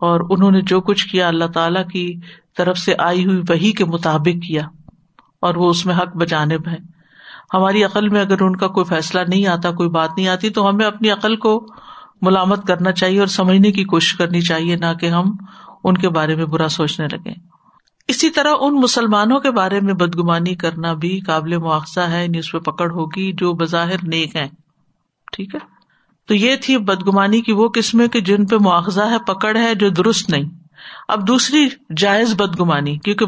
اور 0.00 0.20
انہوں 0.30 0.50
نے 0.50 0.60
جو 0.60 0.80
کچھ 0.80 1.06
کیا، 1.06 1.28
اللہ 1.28 1.44
تعالی 1.44 1.80
کی 1.92 2.20
طرف 2.56 2.78
سے 2.78 2.94
آئی 2.98 3.26
ہوئی 3.26 3.42
وہی 3.48 3.72
کے 3.72 3.84
مطابق 3.84 4.46
کیا۔ 4.46 4.62
اور 5.40 5.54
وہ 5.54 5.70
اس 5.70 5.86
میں 5.86 5.94
حق 5.94 6.16
بجانب 6.16 6.68
ہے 6.68 6.76
ہماری 7.54 7.84
عقل 7.84 8.08
میں 8.08 8.20
اگر 8.20 8.42
ان 8.42 8.56
کا 8.56 8.68
کوئی 8.68 8.84
فیصلہ 8.84 9.20
نہیں 9.28 9.46
آتا، 9.46 9.70
کوئی 9.70 9.88
بات 9.88 10.10
نہیں 10.16 10.28
آتی، 10.28 10.50
تو 10.50 10.68
ہمیں 10.68 10.86
اپنی 10.86 11.10
عقل 11.10 11.36
کو 11.36 11.66
ملامت 12.22 12.66
کرنا 12.66 12.92
چاہیے 12.92 13.18
اور 13.18 13.26
سمجھنے 13.26 13.72
کی 13.72 13.84
کوشش 13.84 14.14
کرنی 14.14 14.40
چاہیے، 14.40 14.76
نہ 14.76 14.94
کہ 15.00 15.06
ہم 15.06 15.32
ان 15.84 15.96
کے 15.96 16.08
بارے 16.08 16.34
میں 16.34 16.44
برا 16.44 16.68
سوچنے 16.68 17.06
لگے 17.12 17.55
اسی 18.08 18.30
طرح 18.30 18.54
ان 18.60 18.74
مسلمانوں 18.74 19.40
کے 19.40 19.50
بارے 19.50 19.80
میں 19.80 19.94
بدگمانی 19.94 20.54
کرنا 20.54 20.92
بھی 20.92 21.20
قابل 21.20 21.56
مواخذہ 21.58 22.00
ہے 22.00 22.22
یعنی 22.22 22.38
اس 22.38 22.52
پہ 22.52 22.58
پکڑ 22.58 22.90
ہوگی 22.90 23.32
جو 23.32 23.52
بظاہر 23.52 23.96
نیک 24.02 24.36
ہے 24.36 24.48
ٹھیک 25.32 25.54
ہے؟ 25.54 25.60
تو 26.26 26.34
یہ 26.34 26.56
تھی 26.62 26.78
بدگمانی 26.78 27.40
کی 27.40 27.52
وہ 27.52 27.68
قسمیں 27.74 28.08
کہ 28.08 28.20
جن 28.20 28.46
پہ 28.46 28.56
مواخذہ 28.56 29.02
ہے، 29.02 29.18
پکڑ 29.18 29.56
ہے 29.56 29.74
جو 29.74 29.88
درست 29.88 30.30
نہیں۔ 30.30 30.50
اب 31.08 31.28
دوسری 31.28 31.68
جائز 31.96 32.34
بدگمانی، 32.34 32.96
کیونکہ 32.96 33.26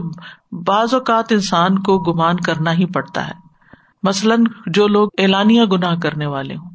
بعض 0.53 0.95
اوقات 0.95 1.33
انسان 1.33 1.79
کو 1.79 1.99
گمان 1.99 2.37
کرنا 2.37 2.73
ہی 2.73 2.87
پڑتا 2.87 3.29
ہے۔ 3.29 3.33
مثلاً 4.03 4.45
جو 4.67 4.89
لوگ 4.89 5.09
اعلانیہ 5.19 5.65
گناہ 5.65 5.95
کرنے 6.03 6.27
والے 6.27 6.57
ہوں، 6.57 6.71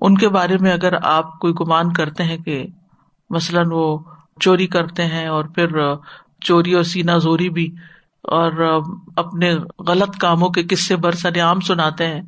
ان 0.00 0.18
کے 0.18 0.28
بارے 0.28 0.56
میں 0.60 0.72
اگر 0.72 0.94
آپ 1.02 1.38
کوئی 1.38 1.54
گمان 1.60 1.92
کرتے 1.92 2.22
ہیں 2.22 2.36
کہ 2.36 2.66
مثلاً 3.30 3.68
وہ 3.72 3.98
چوری 4.40 4.66
کرتے 4.66 5.04
ہیں 5.04 5.26
اور 5.26 5.44
پھر 5.44 5.94
چوری 6.44 6.72
اور 6.72 6.82
سینا 6.82 7.18
زوری 7.18 7.50
بھی 7.50 7.70
اور 8.22 8.80
اپنے 9.16 9.54
غلط 9.88 10.18
کاموں 10.18 10.48
کے 10.48 10.62
قصے 10.62 10.96
برسر 10.96 11.40
عام 11.40 11.60
سناتے 11.60 12.06
ہیں۔ 12.06 12.22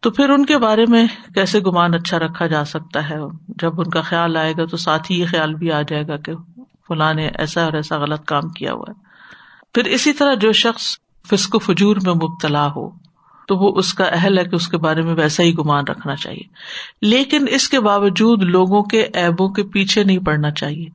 تو 0.00 0.10
پھر 0.10 0.30
ان 0.30 0.46
کے 0.46 0.58
بارے 0.58 0.84
میں 0.88 1.06
کیسے 1.34 1.60
گمان 1.60 1.94
اچھا 1.94 2.18
رکھا 2.18 2.46
جا 2.46 2.64
سکتا 2.64 3.10
ہے؟ 3.10 3.16
جب 3.48 3.80
ان 3.80 3.90
کا 3.90 4.00
خیال 4.00 4.36
آئے 4.36 4.52
گا 4.58 4.64
تو 4.64 4.76
ساتھ 4.76 5.12
ہی 5.12 5.20
یہ 5.20 5.26
خیال 5.30 5.54
بھی 5.54 5.72
آ 5.72 5.82
جائے 5.82 6.06
گا 6.08 6.16
کہ 6.16 6.32
فلاں 6.88 7.14
نے 7.14 7.28
ایسا 7.38 7.64
اور 7.64 7.72
ایسا 7.72 7.98
غلط 7.98 8.24
کام 8.24 8.48
کیا 8.48 8.72
ہوا 8.72 8.84
ہے۔ 8.88 9.02
پھر 9.74 9.84
اسی 9.84 10.12
طرح 10.12 10.34
جو 10.34 10.52
شخص 10.52 10.98
فسق 11.30 11.54
و 11.54 11.58
فجور 11.58 11.96
میں 12.02 12.14
مبتلا 12.14 12.68
ہو، 12.76 12.90
تو 13.48 13.56
وہ 13.56 13.78
اس 13.78 13.94
کا 13.94 14.04
اہل 14.04 14.38
ہے 14.38 14.44
کہ 14.44 14.54
اس 14.54 14.68
کے 14.68 14.76
بارے 14.76 15.02
میں 15.02 15.14
ویسا 15.14 15.42
ہی 15.42 15.54
گمان 15.54 15.84
رکھنا 15.84 16.16
چاہیے۔ 16.16 16.42
لیکن 17.02 17.44
اس 17.50 17.68
کے 17.68 17.80
باوجود 17.80 18.42
لوگوں 18.42 18.82
کے 18.82 19.06
ایبوں 19.14 19.48
کے 19.48 19.62
پیچھے 19.62 20.04
نہیں 20.04 20.18
پڑنا 20.18 20.50
چاہیے۔ 20.50 20.86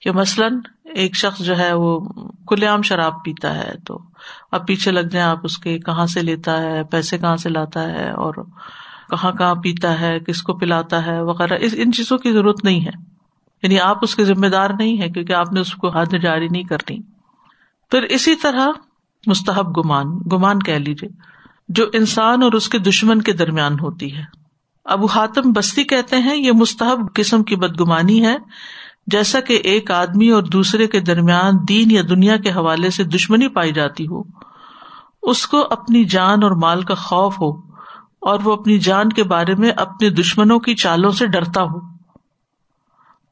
کہ 0.00 0.12
مثلاً 0.12 0.60
ایک 0.84 1.16
شخص 1.16 1.40
جو 1.40 1.58
ہے 1.58 1.72
وہ 1.72 2.00
کھلے 2.46 2.66
عام 2.66 2.82
شراب 2.82 3.24
پیتا 3.24 3.54
ہے 3.54 3.72
تو 3.86 3.98
اب 4.52 4.66
پیچھے 4.66 4.90
لگ 4.90 5.00
جائیں 5.00 5.28
آپ 5.28 5.38
اس 5.42 5.58
کے 5.58 5.78
کہاں 5.78 6.06
سے 6.06 6.22
لیتا 6.22 6.62
ہے، 6.62 6.84
پیسے 6.84 7.18
کہاں 7.18 7.36
سے 7.36 7.48
لاتا 7.48 7.82
ہے 7.82 8.10
اور 8.10 8.34
کہاں 9.10 9.32
کہاں 9.32 9.54
پیتا 9.54 10.00
ہے، 10.00 10.18
کس 10.20 10.42
کو 10.42 10.54
پلاتا 10.54 11.06
ہے 11.06 11.22
وغیرہ 11.22 11.58
ان 11.72 11.92
چیزوں 11.92 12.18
کی 12.18 12.32
ضرورت 12.32 12.64
نہیں 12.64 12.84
ہے۔ 12.84 13.18
یعنی 13.62 13.80
آپ 13.80 13.98
اس 14.02 14.14
کے 14.14 14.24
ذمہ 14.24 14.46
دار 14.46 14.70
نہیں 14.78 15.00
ہے 15.00 15.08
کیونکہ 15.08 15.32
آپ 15.32 15.52
نے 15.52 15.60
اس 15.60 15.74
کو 15.74 15.88
حد 15.88 16.14
جاری 16.22 16.48
نہیں 16.48 16.62
کرنی 16.62 16.98
پھر 17.90 18.02
اسی 18.02 18.34
طرح 18.34 18.68
مستحب 19.26 19.78
گمان 19.78 20.06
گمان 20.32 20.58
کہہ 20.58 20.74
لیجیے 20.74 21.08
جو 21.68 21.84
انسان 21.92 22.42
اور 22.42 22.52
اس 22.52 22.68
کے 22.68 22.78
دشمن 22.78 23.22
کے 23.22 23.32
درمیان 23.32 23.72
ہوتی 23.80 24.16
ہے۔ 24.16 24.22
ابو 24.84 25.06
حاتم 25.06 25.52
بستی 25.52 25.84
کہتے 25.84 26.16
ہیں، 26.16 26.36
یہ 26.36 26.52
مستحب 26.52 27.14
قسم 27.14 27.42
کی 27.42 27.56
بدگمانی 27.56 28.26
ہے۔ 28.26 28.36
جیسا 29.10 29.40
کہ 29.40 29.60
ایک 29.64 29.90
آدمی 29.90 30.30
اور 30.30 30.42
دوسرے 30.42 30.86
کے 30.86 31.00
درمیان 31.00 31.54
دین 31.68 31.90
یا 31.90 32.02
دنیا 32.10 32.36
کے 32.36 32.50
حوالے 32.50 32.90
سے 32.90 33.04
دشمنی 33.04 33.48
پائی 33.48 33.72
جاتی 33.72 34.06
ہو، 34.06 34.22
اس 35.22 35.46
کو 35.46 35.66
اپنی 35.70 36.04
جان 36.04 36.42
اور 36.42 36.50
مال 36.50 36.82
کا 36.82 36.94
خوف 36.94 37.40
ہو، 37.40 37.50
اور 38.20 38.38
وہ 38.44 38.52
اپنی 38.52 38.78
جان 38.78 39.08
کے 39.08 39.22
بارے 39.22 39.54
میں 39.54 39.70
اپنے 39.70 40.10
دشمنوں 40.10 40.58
کی 40.58 40.74
چالوں 40.74 41.10
سے 41.10 41.26
ڈرتا 41.26 41.62
ہو۔ 41.62 41.80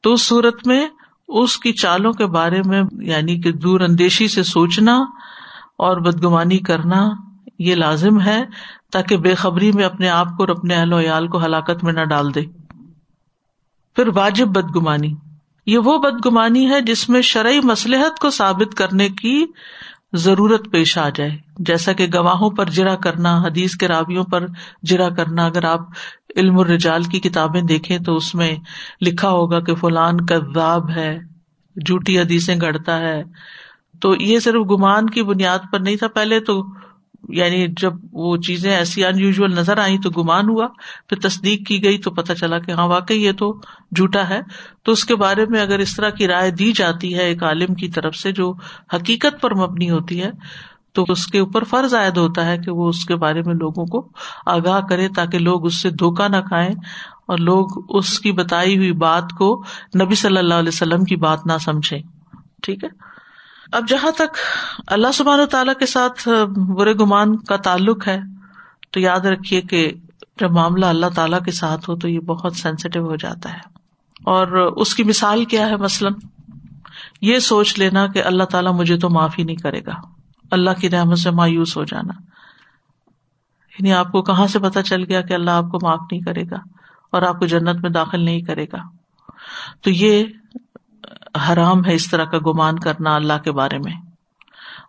تو 0.01 0.13
اس 0.13 0.27
صورت 0.27 0.67
میں 0.67 0.87
اس 1.27 1.57
کی 1.57 1.71
چالوں 1.71 2.11
کے 2.13 2.25
بارے 2.25 2.61
میں 2.65 2.81
یعنی 3.01 3.41
کہ 3.41 3.51
دور 3.51 3.79
اندیشی 3.79 4.27
سے 4.27 4.43
سوچنا 4.43 4.97
اور 5.77 5.97
بدگمانی 5.97 6.57
کرنا، 6.57 7.09
یہ 7.59 7.75
لازم 7.75 8.21
ہے 8.21 8.43
تاکہ 8.91 9.17
بے 9.17 9.35
خبری 9.35 9.71
میں 9.71 9.85
اپنے 9.85 10.09
آپ 10.09 10.27
کو 10.27 10.43
اور 10.43 10.49
اپنے 10.49 10.75
اہل 10.75 10.93
و 10.93 10.99
عیال 10.99 11.27
کو 11.27 11.43
ہلاکت 11.45 11.83
میں 11.83 11.93
نہ 11.93 12.03
ڈال 12.03 12.35
دے۔ 12.35 12.41
پھر 13.95 14.07
واجب 14.15 14.47
بدگمانی۔ 14.47 15.13
یہ 15.67 15.77
وہ 15.77 15.97
بدگمانی 15.97 16.69
ہے 16.69 16.81
جس 16.81 17.09
میں 17.09 17.21
شرعی 17.21 17.59
مسلحت 17.63 18.19
کو 18.19 18.29
ثابت 18.29 18.75
کرنے 18.75 19.09
کی 19.09 19.45
ضرورت 20.13 20.71
پیش 20.71 20.97
آ 20.97 21.09
جائے۔ 21.09 21.37
جیسا 21.59 21.93
کہ 21.93 22.07
گواہوں 22.13 22.49
پر 22.49 22.65
جرا 22.65 22.95
کرنا، 22.95 23.41
حدیث 23.41 23.75
کے 23.75 23.87
رابیوں 23.87 24.23
پر 24.23 24.45
جرا 24.83 25.09
کرنا، 25.09 25.45
اگر 25.45 25.63
آپ 25.63 25.79
علم 26.35 26.59
الرجال 26.59 27.03
کی 27.03 27.19
کتابیں 27.19 27.61
دیکھیں 27.61 27.97
تو 27.99 28.15
اس 28.15 28.35
میں 28.35 28.55
لکھا 29.01 29.29
ہوگا 29.29 29.59
کہ 29.59 29.75
فلان 29.75 30.25
کذاب 30.25 30.89
ہے، 30.89 31.19
جھوٹی 31.85 32.19
حدیثیں 32.19 32.55
گڑتا 32.61 32.99
ہے۔ 32.99 33.23
تو 34.01 34.15
یہ 34.15 34.39
صرف 34.39 34.71
گمان 34.71 35.09
کی 35.09 35.23
بنیاد 35.23 35.59
پر 35.71 35.79
نہیں 35.79 35.95
تھا، 35.95 36.07
پہلے 36.07 36.39
تو 36.39 36.63
یعنی 37.27 37.67
جب 37.77 37.93
وہ 38.11 38.37
چیزیں 38.37 38.71
ایسی 38.71 39.05
ان 39.05 39.19
یوژل 39.19 39.51
نظر 39.51 39.77
آئی 39.77 39.97
تو 39.97 40.09
گمان 40.09 40.49
ہوا، 40.49 40.67
پھر 41.09 41.19
تصدیق 41.19 41.67
کی 41.67 41.83
گئی 41.83 41.97
تو 41.97 42.11
پتا 42.11 42.35
چلا 42.35 42.59
کہ 42.59 42.71
ہاں 42.71 42.87
واقعی 42.87 43.23
یہ 43.23 43.31
تو 43.31 43.53
جھوٹا 43.95 44.29
ہے۔ 44.29 44.39
تو 44.83 44.91
اس 44.91 45.05
کے 45.05 45.15
بارے 45.15 45.45
میں 45.45 45.61
اگر 45.61 45.79
اس 45.79 45.95
طرح 45.95 46.09
کی 46.09 46.27
رائے 46.27 46.51
دی 46.51 46.71
جاتی 46.71 47.15
ہے 47.15 47.21
ایک 47.21 47.43
عالم 47.43 47.73
کی 47.73 47.89
طرف 47.89 48.15
سے 48.15 48.31
جو 48.31 48.53
حقیقت 48.93 49.41
پر 49.41 49.55
مبنی 49.55 49.89
ہوتی 49.89 50.21
ہے، 50.23 50.31
تو 50.93 51.05
اس 51.09 51.27
کے 51.27 51.39
اوپر 51.39 51.63
فرض 51.63 51.93
عائد 51.93 52.17
ہوتا 52.17 52.45
ہے 52.45 52.57
کہ 52.57 52.71
وہ 52.71 52.89
اس 52.89 53.05
کے 53.05 53.15
بارے 53.15 53.41
میں 53.41 53.53
لوگوں 53.53 53.85
کو 53.85 54.07
آگاہ 54.45 54.81
کرے 54.81 55.07
تاکہ 55.09 55.39
لوگ 55.39 55.65
اس 55.65 55.81
سے 55.81 55.89
دھوکا 55.89 56.27
نہ 56.27 56.37
کھائیں 56.47 56.71
اور 57.27 57.37
لوگ 57.37 57.67
اس 57.89 58.19
کی 58.19 58.31
بتائی 58.31 58.77
ہوئی 58.77 58.91
بات 58.91 59.31
کو 59.37 59.63
نبی 60.01 60.15
صلی 60.15 60.37
اللہ 60.37 60.53
علیہ 60.53 60.67
وسلم 60.67 61.03
کی 61.03 61.15
بات 61.15 61.45
نہ 61.45 61.57
سمجھے 61.61 61.97
ٹھیک 62.63 62.83
ہے؟ 62.83 62.89
اب 63.71 63.87
جہاں 63.87 64.11
تک 64.11 64.37
اللہ 64.87 65.11
سبحان 65.13 65.39
تعالیٰ 65.51 65.73
کے 65.79 65.85
ساتھ 65.85 66.29
برے 66.57 66.93
گمان 66.93 67.37
کا 67.37 67.55
تعلق 67.55 68.07
ہے، 68.07 68.19
تو 68.91 68.99
یاد 68.99 69.19
رکھیے 69.19 69.61
کہ 69.61 69.91
جب 70.39 70.51
معاملہ 70.51 70.85
اللہ 70.85 71.05
تعالیٰ 71.15 71.41
کے 71.45 71.51
ساتھ 71.51 71.89
ہو 71.89 71.95
تو 71.95 72.07
یہ 72.07 72.19
بہت 72.19 72.55
سینسیٹیو 72.55 73.05
ہو 73.05 73.15
جاتا 73.15 73.53
ہے۔ 73.53 73.59
اور 74.23 74.47
اس 74.77 74.95
کی 74.95 75.03
مثال 75.03 75.45
کیا 75.45 75.69
ہے 75.69 75.75
مثلاً؟ 75.75 76.13
یہ 77.21 77.39
سوچ 77.39 77.79
لینا 77.79 78.07
کہ 78.07 78.23
اللہ 78.23 78.43
تعالیٰ 78.43 78.73
مجھے 78.73 78.97
تو 78.97 79.09
معاف 79.09 79.39
ہی 79.39 79.43
نہیں 79.43 79.55
کرے 79.55 79.85
گا۔ 79.85 79.93
اللہ 80.51 80.69
کی 80.81 80.89
رحمت 80.89 81.19
سے 81.19 81.31
مایوس 81.31 81.77
ہو 81.77 81.83
جانا۔ 81.83 82.13
یعنی 83.79 83.93
آپ 83.93 84.11
کو 84.11 84.21
کہاں 84.21 84.47
سے 84.47 84.59
پتا 84.59 84.83
چل 84.83 85.03
گیا 85.03 85.21
کہ 85.21 85.33
اللہ 85.33 85.51
آپ 85.51 85.65
کو 85.71 85.79
معاف 85.81 85.99
نہیں 86.11 86.21
کرے 86.21 86.43
گا 86.51 86.57
اور 87.11 87.21
آپ 87.21 87.39
کو 87.39 87.45
جنت 87.45 87.81
میں 87.81 87.89
داخل 87.89 88.25
نہیں 88.25 88.41
کرے 88.41 88.65
گا۔ 88.73 88.77
تو 89.81 89.89
یہ 89.89 90.23
حرام 91.37 91.85
ہے 91.85 91.93
اس 91.93 92.11
طرح 92.11 92.25
کا 92.25 92.37
گمان 92.37 92.79
کرنا 92.79 93.15
اللہ 93.15 93.33
کے 93.43 93.51
بارے 93.51 93.77
میں۔ 93.77 93.93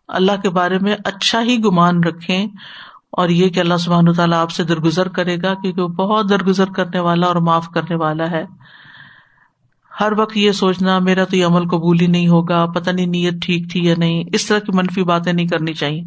اللہ 0.08 0.32
کے 0.42 0.50
بارے 0.50 0.78
میں 0.78 0.96
اچھا 1.04 1.42
ہی 1.42 1.64
گمان 1.64 2.04
رکھیں 2.04 2.46
اور 3.12 3.28
یہ 3.28 3.48
کہ 3.48 3.60
اللہ 3.60 3.76
سبحان 3.76 4.12
تعالیٰ 4.12 4.38
آپ 4.38 4.50
سے 4.50 4.64
درگزر 4.64 5.08
کرے 5.08 5.36
گا 5.42 5.54
کیونکہ 5.54 5.82
وہ 5.82 5.88
بہت 5.88 6.30
درگزر 6.30 6.72
کرنے 6.72 7.00
والا 7.00 7.26
اور 7.26 7.36
معاف 7.36 7.68
کرنے 7.68 7.94
والا 7.94 8.30
ہے۔ 8.30 8.44
ہر 10.00 10.12
وقت 10.18 10.36
یہ 10.36 10.52
سوچنا 10.52 10.98
میرا 10.98 11.24
تو 11.24 11.36
یہ 11.36 11.46
عمل 11.46 11.68
قبول 11.68 12.00
ہی 12.00 12.06
نہیں 12.06 12.28
ہوگا، 12.28 12.66
پتہ 12.66 12.90
نہیں 12.90 13.06
نیت 13.06 13.42
ٹھیک 13.42 13.72
تھی 13.72 13.84
یا 13.84 13.94
نہیں۔ 13.98 14.24
اس 14.32 14.46
طرح 14.46 14.58
کی 14.58 14.76
منفی 14.76 15.02
باتیں 15.02 15.32
نہیں 15.32 15.46
کرنی 15.46 15.72
چاہیے۔ 15.72 16.02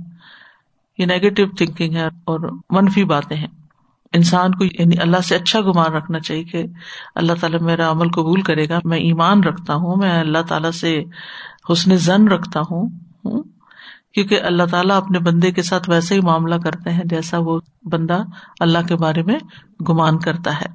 یہ 0.97 1.06
نیگیٹو 1.06 1.45
تھنکنگ 1.58 1.95
ہے 1.95 2.06
اور 2.06 2.58
منفی 2.69 3.04
باتیں 3.04 3.38
ہیں۔ 3.38 3.61
انسان 4.13 4.52
کو 4.52 4.65
یعنی 4.65 5.00
اللہ 5.00 5.17
سے 5.17 5.36
اچھا 5.36 5.62
گمان 5.62 5.93
رکھنا 5.93 6.19
چاہیے 6.19 6.43
کہ 6.43 6.63
اللہ 7.15 7.34
تعالیٰ 7.39 7.62
میرا 7.62 7.91
عمل 7.91 8.10
قبول 8.10 8.41
کرے 8.41 8.69
گا، 8.69 8.80
میں 8.84 8.97
ایمان 8.97 9.43
رکھتا 9.43 9.74
ہوں، 9.74 9.95
میں 9.95 10.19
اللہ 10.19 10.41
تعالیٰ 10.47 10.71
سے 10.71 11.04
حسن 11.69 11.95
زن 11.95 12.28
رکھتا 12.28 12.60
ہوں 12.60 12.89
کیونکہ 14.13 14.41
اللہ 14.41 14.63
تعالیٰ 14.71 14.97
اپنے 14.97 15.19
بندے 15.19 15.52
کے 15.52 15.62
ساتھ 15.62 15.89
ویسے 15.89 16.15
ہی 16.15 16.19
معاملہ 16.19 16.56
کرتے 16.56 16.89
ہیں 16.89 17.04
جیسا 17.06 17.38
وہ 17.39 17.60
بندہ 17.84 18.24
اللہ 18.60 18.78
کے 18.88 18.95
بارے 18.95 19.24
میں 19.24 19.39
گمان 19.89 20.19
کرتا 20.19 20.62
ہے۔ 20.62 20.65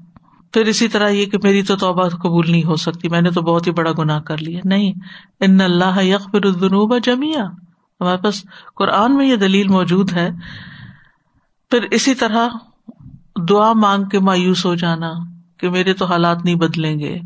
پھر 0.53 0.65
اسی 0.65 0.89
طرح 0.89 1.09
یہ 1.09 1.27
کہ 1.27 1.39
میری 1.43 1.63
تو 1.63 1.77
توبہ 1.77 2.09
قبول 2.09 2.51
نہیں 2.51 2.65
ہو 2.65 2.77
سکتی، 2.77 3.09
میں 3.09 3.21
نے 3.21 3.31
تو 3.31 3.43
بہت 3.43 3.67
ہی 3.67 3.73
بڑا 3.73 3.91
گناہ 3.99 4.21
کر 4.21 4.39
لیا۔ 4.39 4.61
نہیں، 4.65 4.93
ان 5.41 5.61
اللہ 5.61 6.03
یکفر 6.03 6.45
الدنوب 6.45 6.99
جمیا 7.03 7.45
ہمارے 8.01 8.17
پاس 8.17 8.43
قرآن 8.77 9.17
میں 9.17 9.27
یہ 9.27 9.37
دلیل 9.37 9.69
موجود 9.69 10.13
ہے۔ 10.13 10.31
پھر 11.71 11.83
اسی 11.91 12.15
طرح 12.15 12.49
دعا 13.37 13.73
مانگ 13.73 14.05
کے 14.05 14.19
مایوس 14.19 14.67
ہو 14.67 14.75
جانا 14.75 15.13
کہ 15.57 15.71
میرے 15.71 15.93
تو 15.93 16.05
حالات 16.05 16.45
نہیں 16.45 16.55
بدلیں 16.55 16.99
گے۔ 16.99 17.19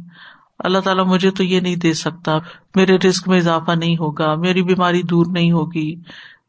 اللہ 0.58 0.78
تعالیٰ 0.78 1.06
مجھے 1.06 1.30
تو 1.30 1.44
یہ 1.44 1.60
نہیں 1.60 1.76
دے 1.76 1.92
سکتا۔ 1.92 2.38
میرے 2.74 2.96
رسک 2.96 3.28
میں 3.28 3.38
اضافہ 3.38 3.70
نہیں 3.70 3.96
ہوگا۔ 3.96 4.34
میری 4.34 4.62
بیماری 4.62 5.02
دور 5.02 5.26
نہیں 5.30 5.52
ہوگی۔ 5.52 5.96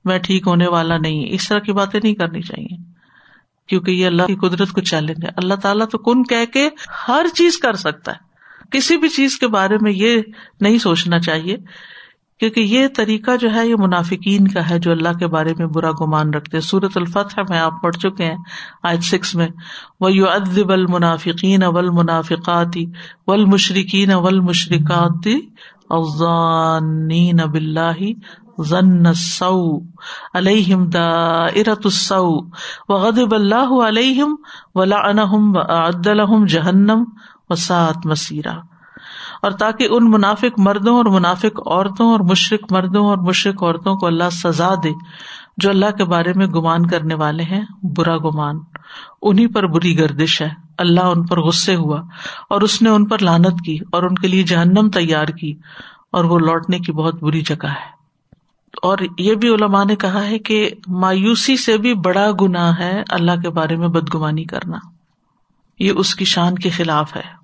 میں 0.05 0.19
ٹھیک 0.19 0.47
ہونے 0.47 0.67
والا 0.67 0.97
نہیں۔ 0.97 1.25
اس 1.29 1.47
طرح 1.47 1.59
کی 1.59 1.73
باتیں 1.73 1.99
نہیں 2.03 2.15
کرنی 2.15 2.41
چاہیے۔ 2.41 2.77
کیونکہ 3.67 3.91
یہ 3.91 4.05
اللہ 4.07 4.23
کی 4.23 4.35
قدرت 4.35 4.71
کو 4.71 4.81
چیلنج 4.81 5.25
ہے۔ 5.25 5.29
اللہ 5.37 5.53
تعالیٰ 5.53 5.87
تو 5.91 5.97
کن 5.97 6.23
کہہ 6.23 6.45
کے 6.53 6.69
ہر 7.07 7.25
چیز 7.35 7.57
کر 7.57 7.73
سکتا 7.73 8.11
ہے۔ 8.11 8.31
کسی 8.71 8.97
بھی 8.97 9.09
چیز 9.09 9.39
کے 9.39 9.47
بارے 9.47 9.77
میں 9.81 9.91
یہ 9.91 10.21
نہیں 10.61 10.77
سوچنا 10.77 11.19
چاہیے۔ 11.19 11.57
کیونکہ 12.41 12.59
یہ 12.59 12.87
طریقہ 12.95 13.35
جو 13.35 13.53
ہے 13.53 13.67
یہ 13.67 13.75
منافقین 13.79 14.47
کا 14.47 14.69
ہے 14.69 14.79
جو 14.79 14.91
اللہ 14.91 15.17
کے 15.19 15.27
بارے 15.27 15.53
میں 15.57 15.65
برا 15.65 15.91
گمان 15.91 16.33
رکھتے 16.33 16.59
سورت 16.59 16.97
الفتح 16.97 17.41
میں 17.49 17.59
آپ 17.59 17.81
پڑھ 17.81 17.95
چکے 17.95 18.25
ہیں 18.25 18.37
آج 18.83 19.03
سکس 19.03 19.35
میں۔ 19.35 19.47
وہ 19.99 20.13
یو 20.13 20.29
ادب 20.29 20.71
المنافقین 20.71 21.63
اول 21.63 21.89
منافقاتی 21.89 22.85
ول 23.27 23.45
مشرقین 23.45 24.11
اول 24.11 24.39
مشرقاتی 24.39 25.39
اب 25.89 27.55
اللہ 27.55 28.01
ضن 28.63 29.13
سو 29.13 29.77
علیہم 30.33 30.89
دا 30.89 31.07
ارت 31.55 31.85
السو 31.85 32.25
و 32.89 32.93
غدب 32.95 33.35
اللہ 33.35 33.79
علیہم 33.87 34.35
ولا 34.75 35.07
انہم 35.09 35.55
و 35.55 35.59
عد 35.59 36.07
الحم 36.07 36.45
جہنم 36.45 37.03
و 37.49 37.55
سات 37.55 38.05
مسیرہ 38.05 38.59
اور 39.41 39.51
تاکہ 39.51 39.87
ان 39.89 40.11
منافق 40.11 40.59
مردوں 40.59 40.97
اور 40.97 41.05
منافق 41.05 41.67
عورتوں 41.67 42.11
اور 42.11 42.19
مشرق 42.19 42.73
مردوں 42.73 43.05
اور 43.05 43.17
مشرق 43.17 43.63
عورتوں 43.63 43.95
کو 43.95 44.07
اللہ 44.07 44.29
سزا 44.31 44.73
دے، 44.83 44.89
جو 45.57 45.69
اللہ 45.69 45.91
کے 45.91 46.03
بارے 46.03 46.33
میں 46.35 46.47
گمان 46.47 46.85
کرنے 46.85 47.13
والے 47.13 47.43
ہیں، 47.43 47.65
برا 47.83 48.17
گمان۔ 48.17 48.59
انہیں 49.21 49.47
پر 49.47 49.67
بری 49.67 49.99
گردش 49.99 50.41
ہے۔ 50.41 50.49
اللہ 50.77 50.99
ان 50.99 51.25
پر 51.25 51.39
غصے 51.39 51.75
ہوا 51.75 52.01
اور 52.49 52.61
اس 52.61 52.81
نے 52.81 52.89
ان 52.89 53.05
پر 53.05 53.19
لانت 53.19 53.65
کی 53.65 53.77
اور 53.91 54.03
ان 54.03 54.15
کے 54.15 54.27
لیے 54.27 54.43
جہنم 54.43 54.89
تیار 54.89 55.25
کی 55.25 55.53
اور 56.11 56.23
وہ 56.23 56.39
لوٹنے 56.39 56.79
کی 56.79 56.91
بہت 56.91 57.23
بری 57.23 57.41
جگہ 57.41 57.67
ہے۔ 57.67 58.01
اور 58.81 58.97
یہ 59.17 59.35
بھی 59.35 59.49
علماء 59.49 59.83
نے 59.83 59.95
کہا 59.95 60.25
ہے 60.25 60.39
کہ 60.39 60.69
مایوسی 60.87 61.57
سے 61.57 61.77
بھی 61.77 61.93
بڑا 61.93 62.27
گنا 62.41 62.79
ہے 62.79 63.03
اللہ 63.09 63.41
کے 63.41 63.49
بارے 63.49 63.75
میں 63.75 63.87
بدگمانی 63.87 64.43
کرنا۔ 64.43 64.77
یہ 65.79 65.91
اس 65.91 66.15
کی 66.15 66.25
شان 66.25 66.55
کے 66.55 66.69
خلاف 66.69 67.15
ہے۔ 67.15 67.40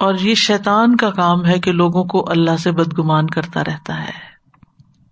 اور 0.00 0.14
یہ 0.14 0.34
شیطان 0.34 0.96
کا 0.96 1.10
کام 1.10 1.46
ہے 1.46 1.60
کہ 1.60 1.72
لوگوں 1.72 2.04
کو 2.04 2.30
اللہ 2.30 2.56
سے 2.56 2.72
بدگمان 2.72 3.26
کرتا 3.26 3.64
رہتا 3.64 4.02
ہے۔ 4.02 4.30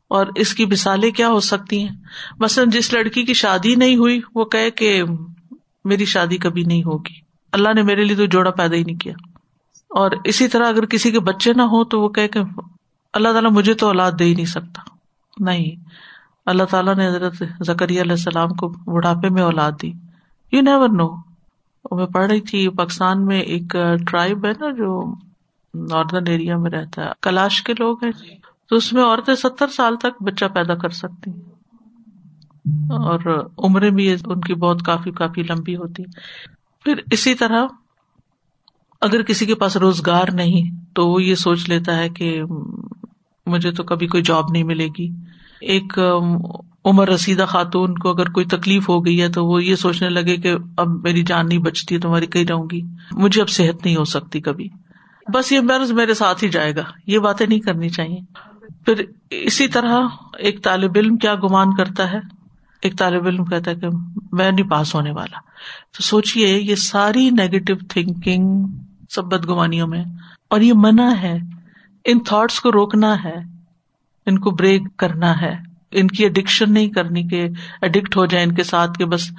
اور 0.09 0.27
اس 0.35 0.55
کی 0.55 0.67
مثالیں 0.67 1.11
کیا 1.11 1.29
ہو 1.29 1.41
سکتی 1.41 1.83
ہیں؟ 1.83 1.97
مثلاً 2.39 2.71
جس 2.71 2.93
لڑکی 2.93 3.23
کی 3.23 3.35
شادی 3.35 3.75
نہیں 3.75 3.97
ہوئی، 3.97 4.21
وہ 4.35 4.45
کہ 4.45 4.71
کہ 4.71 5.03
میری 5.85 6.05
شادی 6.05 6.37
کبھی 6.37 6.63
نہیں 6.63 6.83
ہوگی۔ 6.83 7.15
اللہ 7.53 7.69
نے 7.75 7.83
میرے 7.83 8.05
لیے 8.05 8.17
تو 8.17 8.27
جوڑا 8.27 8.51
پیدا 8.51 8.77
ہی 8.77 8.85
نہیں 8.85 8.97
کیا۔ 8.97 9.13
اور 9.91 10.11
اسی 10.25 10.49
طرح 10.49 10.69
اگر 10.69 10.87
کسی 10.87 11.11
کے 11.11 11.21
بچے 11.21 11.53
نہ 11.53 11.63
ہو 11.63 11.85
تو 11.85 12.01
وہ 12.01 12.09
کہ 12.09 12.29
اللہ 13.13 13.29
تعالیٰ 13.29 13.51
مجھے 13.51 13.75
تو 13.75 13.87
اولاد 13.87 14.13
دے 14.19 14.25
ہی 14.25 14.35
نہیں 14.35 14.47
سکتا۔ 14.47 14.83
نہیں، 15.39 15.85
اللہ 16.47 16.65
تعالیٰ 16.65 16.95
نے 16.95 17.09
حضرت 17.09 17.37
زکری 17.61 18.01
علیہ 18.01 18.13
السلام 18.13 18.49
کو 18.49 18.69
بڑھاپے 18.69 19.29
میں 19.29 19.43
اولاد 19.43 19.73
دی۔ 19.83 19.93
یو 20.53 20.61
نیور 20.61 20.89
نو 20.89 21.28
میں 21.91 22.07
پڑھ 22.07 22.27
رہی 22.27 22.41
تھی، 22.41 22.69
پاکستان 22.69 23.27
میں 23.27 23.41
ایک 23.41 23.77
ٹرائب 24.07 24.47
ہے 24.47 24.51
نا 24.51 24.71
جو 24.71 25.15
ناردرن 25.75 26.27
ایریا 26.27 26.57
میں 26.57 26.71
رہتا 26.71 27.05
ہے۔ 27.05 27.11
کلاش 27.23 27.63
کے 27.63 27.73
لوگ 27.79 28.05
ہیں۔ 28.05 28.13
تو 28.71 28.77
اس 28.77 28.93
میں 28.93 29.03
عورتیں 29.03 29.35
ستر 29.35 29.67
سال 29.67 29.97
تک 29.97 30.23
بچہ 30.23 30.45
پیدا 30.45 30.75
کر 30.75 30.89
سکتی 30.89 31.31
اور 32.91 33.47
عمریں 33.59 33.91
بھی 33.91 34.13
ان 34.13 34.41
کی 34.41 34.55
بہت 34.55 34.83
کافی 34.83 35.11
کافی 35.11 35.43
لمبی 35.43 35.77
ہوتی 35.77 36.03
پھر 36.85 36.95
اسی 37.11 37.35
طرح 37.35 37.67
اگر 39.01 39.23
کسی 39.23 39.47
کے 39.47 39.55
پاس 39.55 39.77
روزگار 39.77 40.29
نہیں، 40.33 40.85
تو 40.95 41.09
وہ 41.09 41.23
یہ 41.23 41.35
سوچ 41.35 41.69
لیتا 41.69 41.97
ہے 41.97 42.09
کہ 42.09 42.43
مجھے 43.47 43.71
تو 43.71 43.83
کبھی 43.83 44.07
کوئی 44.07 44.23
جاب 44.23 44.45
نہیں 44.53 44.63
ملے 44.63 44.89
گی۔ 44.99 45.09
ایک 45.61 45.99
عمر 46.85 47.09
رسیدہ 47.09 47.45
خاتون 47.49 47.95
کو 47.95 48.11
اگر 48.11 48.31
کوئی 48.31 48.47
تکلیف 48.47 48.89
ہو 48.89 49.05
گئی 49.05 49.23
ہے 49.23 49.29
تو 49.29 49.47
وہ 49.47 49.65
یہ 49.65 49.75
سوچنے 49.75 50.09
لگے 50.09 50.37
کہ 50.37 50.55
اب 50.77 50.89
میری 50.89 51.23
جان 51.23 51.49
نہیں 51.49 51.59
بچتی 51.59 51.99
تمہاری 51.99 52.27
کہیں 52.27 52.45
رہوں 52.45 52.67
گی۔ 52.73 52.83
مجھے 53.13 53.41
اب 53.41 53.49
صحت 53.49 53.85
نہیں 53.85 53.97
ہو 53.97 54.05
سکتی 54.05 54.41
کبھی۔ 54.41 54.69
بس 55.35 55.53
یہ 55.53 55.61
مرض 55.61 55.93
میرے 55.93 56.15
ساتھ 56.15 56.45
ہی 56.45 56.49
جائے 56.49 56.77
گا۔ 56.77 56.83
یہ 57.07 57.19
باتیں 57.19 57.47
نہیں 57.47 57.61
کرنی 57.61 57.89
چاہیے۔ 57.89 58.21
پھر 58.85 59.05
اسی 59.31 59.69
طرح 59.69 60.01
ایک 60.39 60.65
طالب 60.65 60.93
علم 60.97 61.17
کیا 61.17 61.35
گمان 61.35 61.75
کرتا 61.77 62.13
ہے؟ 62.13 62.19
ایک 62.83 62.99
طالب 62.99 63.27
علم 63.27 63.45
کہتا 63.45 63.71
ہے 63.71 63.77
کہ 63.77 63.87
میں 64.33 64.51
نہیں 64.51 64.69
پاس 64.69 64.95
ہونے 64.95 65.11
والا۔ 65.11 65.39
تو 65.97 66.03
سوچیے 66.03 66.59
یہ 66.59 66.75
ساری 66.75 67.31
نیگیٹو 67.31 67.75
تھنکنگ 67.89 68.67
سب 69.11 69.25
بدگمانیوں 69.25 69.87
میں، 69.87 70.05
اور 70.51 70.61
یہ 70.61 70.73
منع 70.77 71.15
ہے۔ 71.23 71.39
ان 72.05 72.19
تھاٹس 72.21 72.61
کو 72.61 72.73
روکنا 72.73 73.25
ہے۔ 73.25 73.37
ان 74.27 74.39
کو 74.39 74.51
بریک 74.51 74.83
کرنا 74.97 75.41
ہے۔ 75.41 75.68
ان 75.93 76.09
کی 76.09 76.25
اڈکشن 76.25 76.73
نہیں 76.73 76.89
کرنی 76.89 77.29
کہ 77.29 77.49
اڈکٹ 77.83 78.17
ہو 78.17 78.27
جائیں 78.27 78.47
ان 78.47 78.55
کے 78.55 78.63
ساتھ 78.63 78.99
کہ 78.99 79.05
بس 79.05 79.31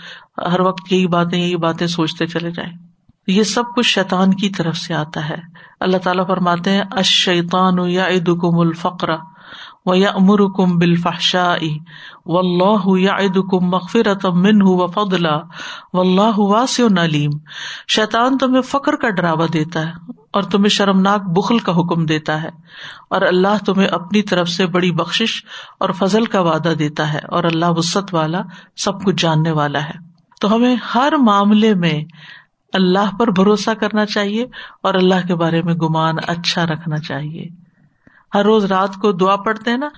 ہر 0.52 0.60
وقت 0.60 0.94
یہی 0.94 1.08
باتیں 1.08 1.40
یہی 1.40 1.56
باتیں 1.56 1.88
سوچتے 1.88 2.28
چلے 2.28 2.52
جائیں۔ 2.52 2.74
یہ 3.28 3.44
سب 3.44 3.64
کچھ 3.76 3.88
شیطان 3.88 4.34
کی 4.34 4.50
طرف 4.50 4.78
سے 4.78 4.94
آتا 4.94 5.30
ہے۔ 5.30 5.36
اللہ 5.80 5.98
تعالیٰ 5.98 6.28
فرماتے 6.28 6.70
ہیں 6.70 6.82
اشیطان 6.92 7.90
یا 7.90 8.04
اد 8.04 8.30
کم 8.42 8.62
و 9.86 9.96
یا 9.96 10.10
امر 10.10 10.38
کم 10.58 10.78
بالفحشا 10.78 11.54
و 12.26 12.38
اللہ 12.38 13.00
یا 13.00 13.18
کم 13.52 13.66
مغفرت 13.66 14.26
من 14.26 14.62
و 14.62 14.88
فضلا 14.88 15.38
و 15.94 16.00
اللہ 16.00 16.40
واس 16.40 16.80
نلیم 16.80 17.32
شیطان 17.88 18.38
تمہیں 18.38 18.62
فخر 18.62 18.96
کا 18.96 19.10
ڈراوا 19.10 19.46
دیتا 19.54 19.88
ہے 19.88 19.94
اور 20.34 20.42
تمہیں 20.42 20.70
شرمناک 20.70 21.22
بخل 21.22 21.60
کا 21.60 21.72
حکم 21.72 22.06
دیتا 22.06 22.44
ہے۔ 22.44 22.50
اور 23.10 23.22
اللہ 23.22 23.64
تمہیں 23.66 23.88
اپنی 23.88 24.22
طرف 24.22 24.50
سے 24.50 24.66
بڑی 24.66 24.92
بخش 24.92 25.44
اور 25.80 25.90
فضل 25.90 26.26
کا 26.26 26.42
وعدہ 26.42 26.74
دیتا 26.80 27.14
ہے 27.14 27.20
اور 27.28 27.44
اللہ 27.44 27.66
وسط 27.70 28.14
والا 28.14 28.42
سب 28.78 29.04
کچھ 29.04 29.16
جاننے 29.18 29.52
والا 29.52 29.84
ہے۔ 29.84 30.10
تو 30.42 30.56
ہمیں 30.56 30.76
ہر 30.96 31.14
معاملے 31.22 31.76
میں 31.76 32.04
اللہ 32.74 33.18
پر 33.20 33.28
بھروسہ 33.28 33.72
کرنا 33.72 34.06
چاہیے 34.06 34.46
اور 34.84 34.94
اللہ 34.94 35.28
کے 35.28 35.36
بارے 35.36 35.62
میں 35.62 35.74
گمان 35.74 36.16
اچھا 36.28 36.66
رکھنا 36.66 36.98
چاہیے۔ 36.98 37.69
ہر 38.34 38.44
روز 38.44 38.66
رات 38.66 38.96
کو 38.96 39.12
دعا 39.12 39.36
پڑھتے 39.36 39.72
ہیں 39.72 39.78
نا 39.78 39.90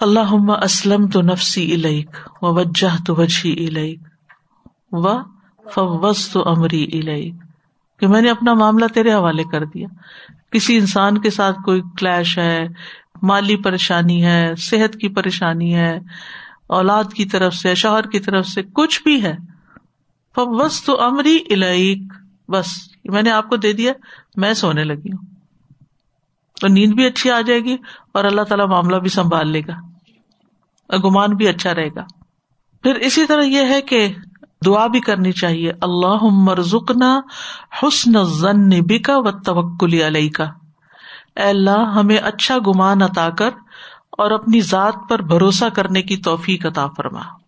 اللہ 0.00 0.50
اسلم 0.64 1.08
تو 1.08 1.22
نفسی 1.22 1.74
الیک 1.74 2.08
و 2.42 2.54
وجہ 2.54 3.04
تو 3.06 3.14
وجہ 3.14 3.48
الیک 3.48 4.00
و 4.92 5.22
فوس 5.74 6.28
تو 6.30 6.48
امری 6.48 6.84
الیک 6.92 7.34
کہ 8.00 8.06
میں 8.06 8.20
نے 8.20 8.30
اپنا 8.30 8.54
معاملہ 8.54 8.86
تیرے 8.94 9.12
حوالے 9.12 9.44
کر 9.44 9.64
دیا۔ 9.64 9.88
کسی 10.52 10.76
انسان 10.76 11.18
کے 11.18 11.30
ساتھ 11.30 11.56
کوئی 11.64 11.82
کلیش 11.96 12.38
ہے، 12.38 12.66
مالی 13.22 13.56
پریشانی 13.56 14.24
ہے، 14.24 14.54
صحت 14.58 14.96
کی 14.96 15.08
پریشانی 15.08 15.74
ہے، 15.74 15.98
اولاد 16.66 17.12
کی 17.14 17.24
طرف 17.24 17.54
سے، 17.54 17.74
شوہر 17.74 18.06
کی 18.06 18.20
طرف 18.20 18.46
سے 18.46 18.62
کچھ 18.62 19.02
بھی 19.02 19.22
ہے 19.22 19.36
بس 20.36 20.84
تو 20.84 21.00
امری 21.02 21.38
الائک 21.50 22.12
بس، 22.48 22.66
میں 23.04 23.22
نے 23.22 23.30
آپ 23.30 23.48
کو 23.48 23.56
دے 23.56 23.72
دیا، 23.72 23.92
میں 24.36 24.54
سونے 24.54 24.84
لگی 24.84 25.12
ہوں۔ 25.12 25.29
تو 26.60 26.68
نیند 26.68 26.94
بھی 26.94 27.06
اچھی 27.06 27.30
آ 27.30 27.40
جائے 27.40 27.60
گی 27.60 27.76
اور 28.14 28.24
اللہ 28.24 28.42
تعالیٰ 28.42 28.66
معاملہ 28.66 28.96
بھی 28.96 29.08
سنبھال 29.08 29.50
لے 29.50 29.60
گا 29.60 29.74
گمان 31.04 31.30
بھی 31.30 31.48
اچھا 31.48 31.74
رہے 31.74 31.88
گا۔ 31.96 32.04
پھر 32.82 32.94
اسی 32.94 33.26
طرح 33.26 33.42
یہ 33.42 33.60
ہے 33.60 33.82
کہ 33.82 34.14
دعا 34.66 34.86
بھی 34.86 35.00
کرنی 35.00 35.32
چاہیے۔ 35.32 35.72
اللہ 35.80 36.22
مرزکنا 36.22 37.20
حسن 37.82 38.24
ضن 38.24 38.68
بکا 38.68 39.16
و 39.16 39.40
توکلی 39.40 40.06
علیہ 40.06 40.30
کا 40.30 40.44
اے 41.36 41.42
اللہ، 41.42 41.92
ہمیں 41.94 42.16
اچھا 42.16 42.58
گمان 42.66 43.02
عطا 43.02 43.30
کر 43.30 43.50
اور 44.10 44.30
اپنی 44.30 44.60
ذات 44.60 44.94
پر 45.08 45.22
بھروسہ 45.22 45.64
کرنے 45.74 46.02
کی 46.02 46.16
توفیق 46.16 46.66
عطا 46.66 46.86
فرما۔ 46.96 47.39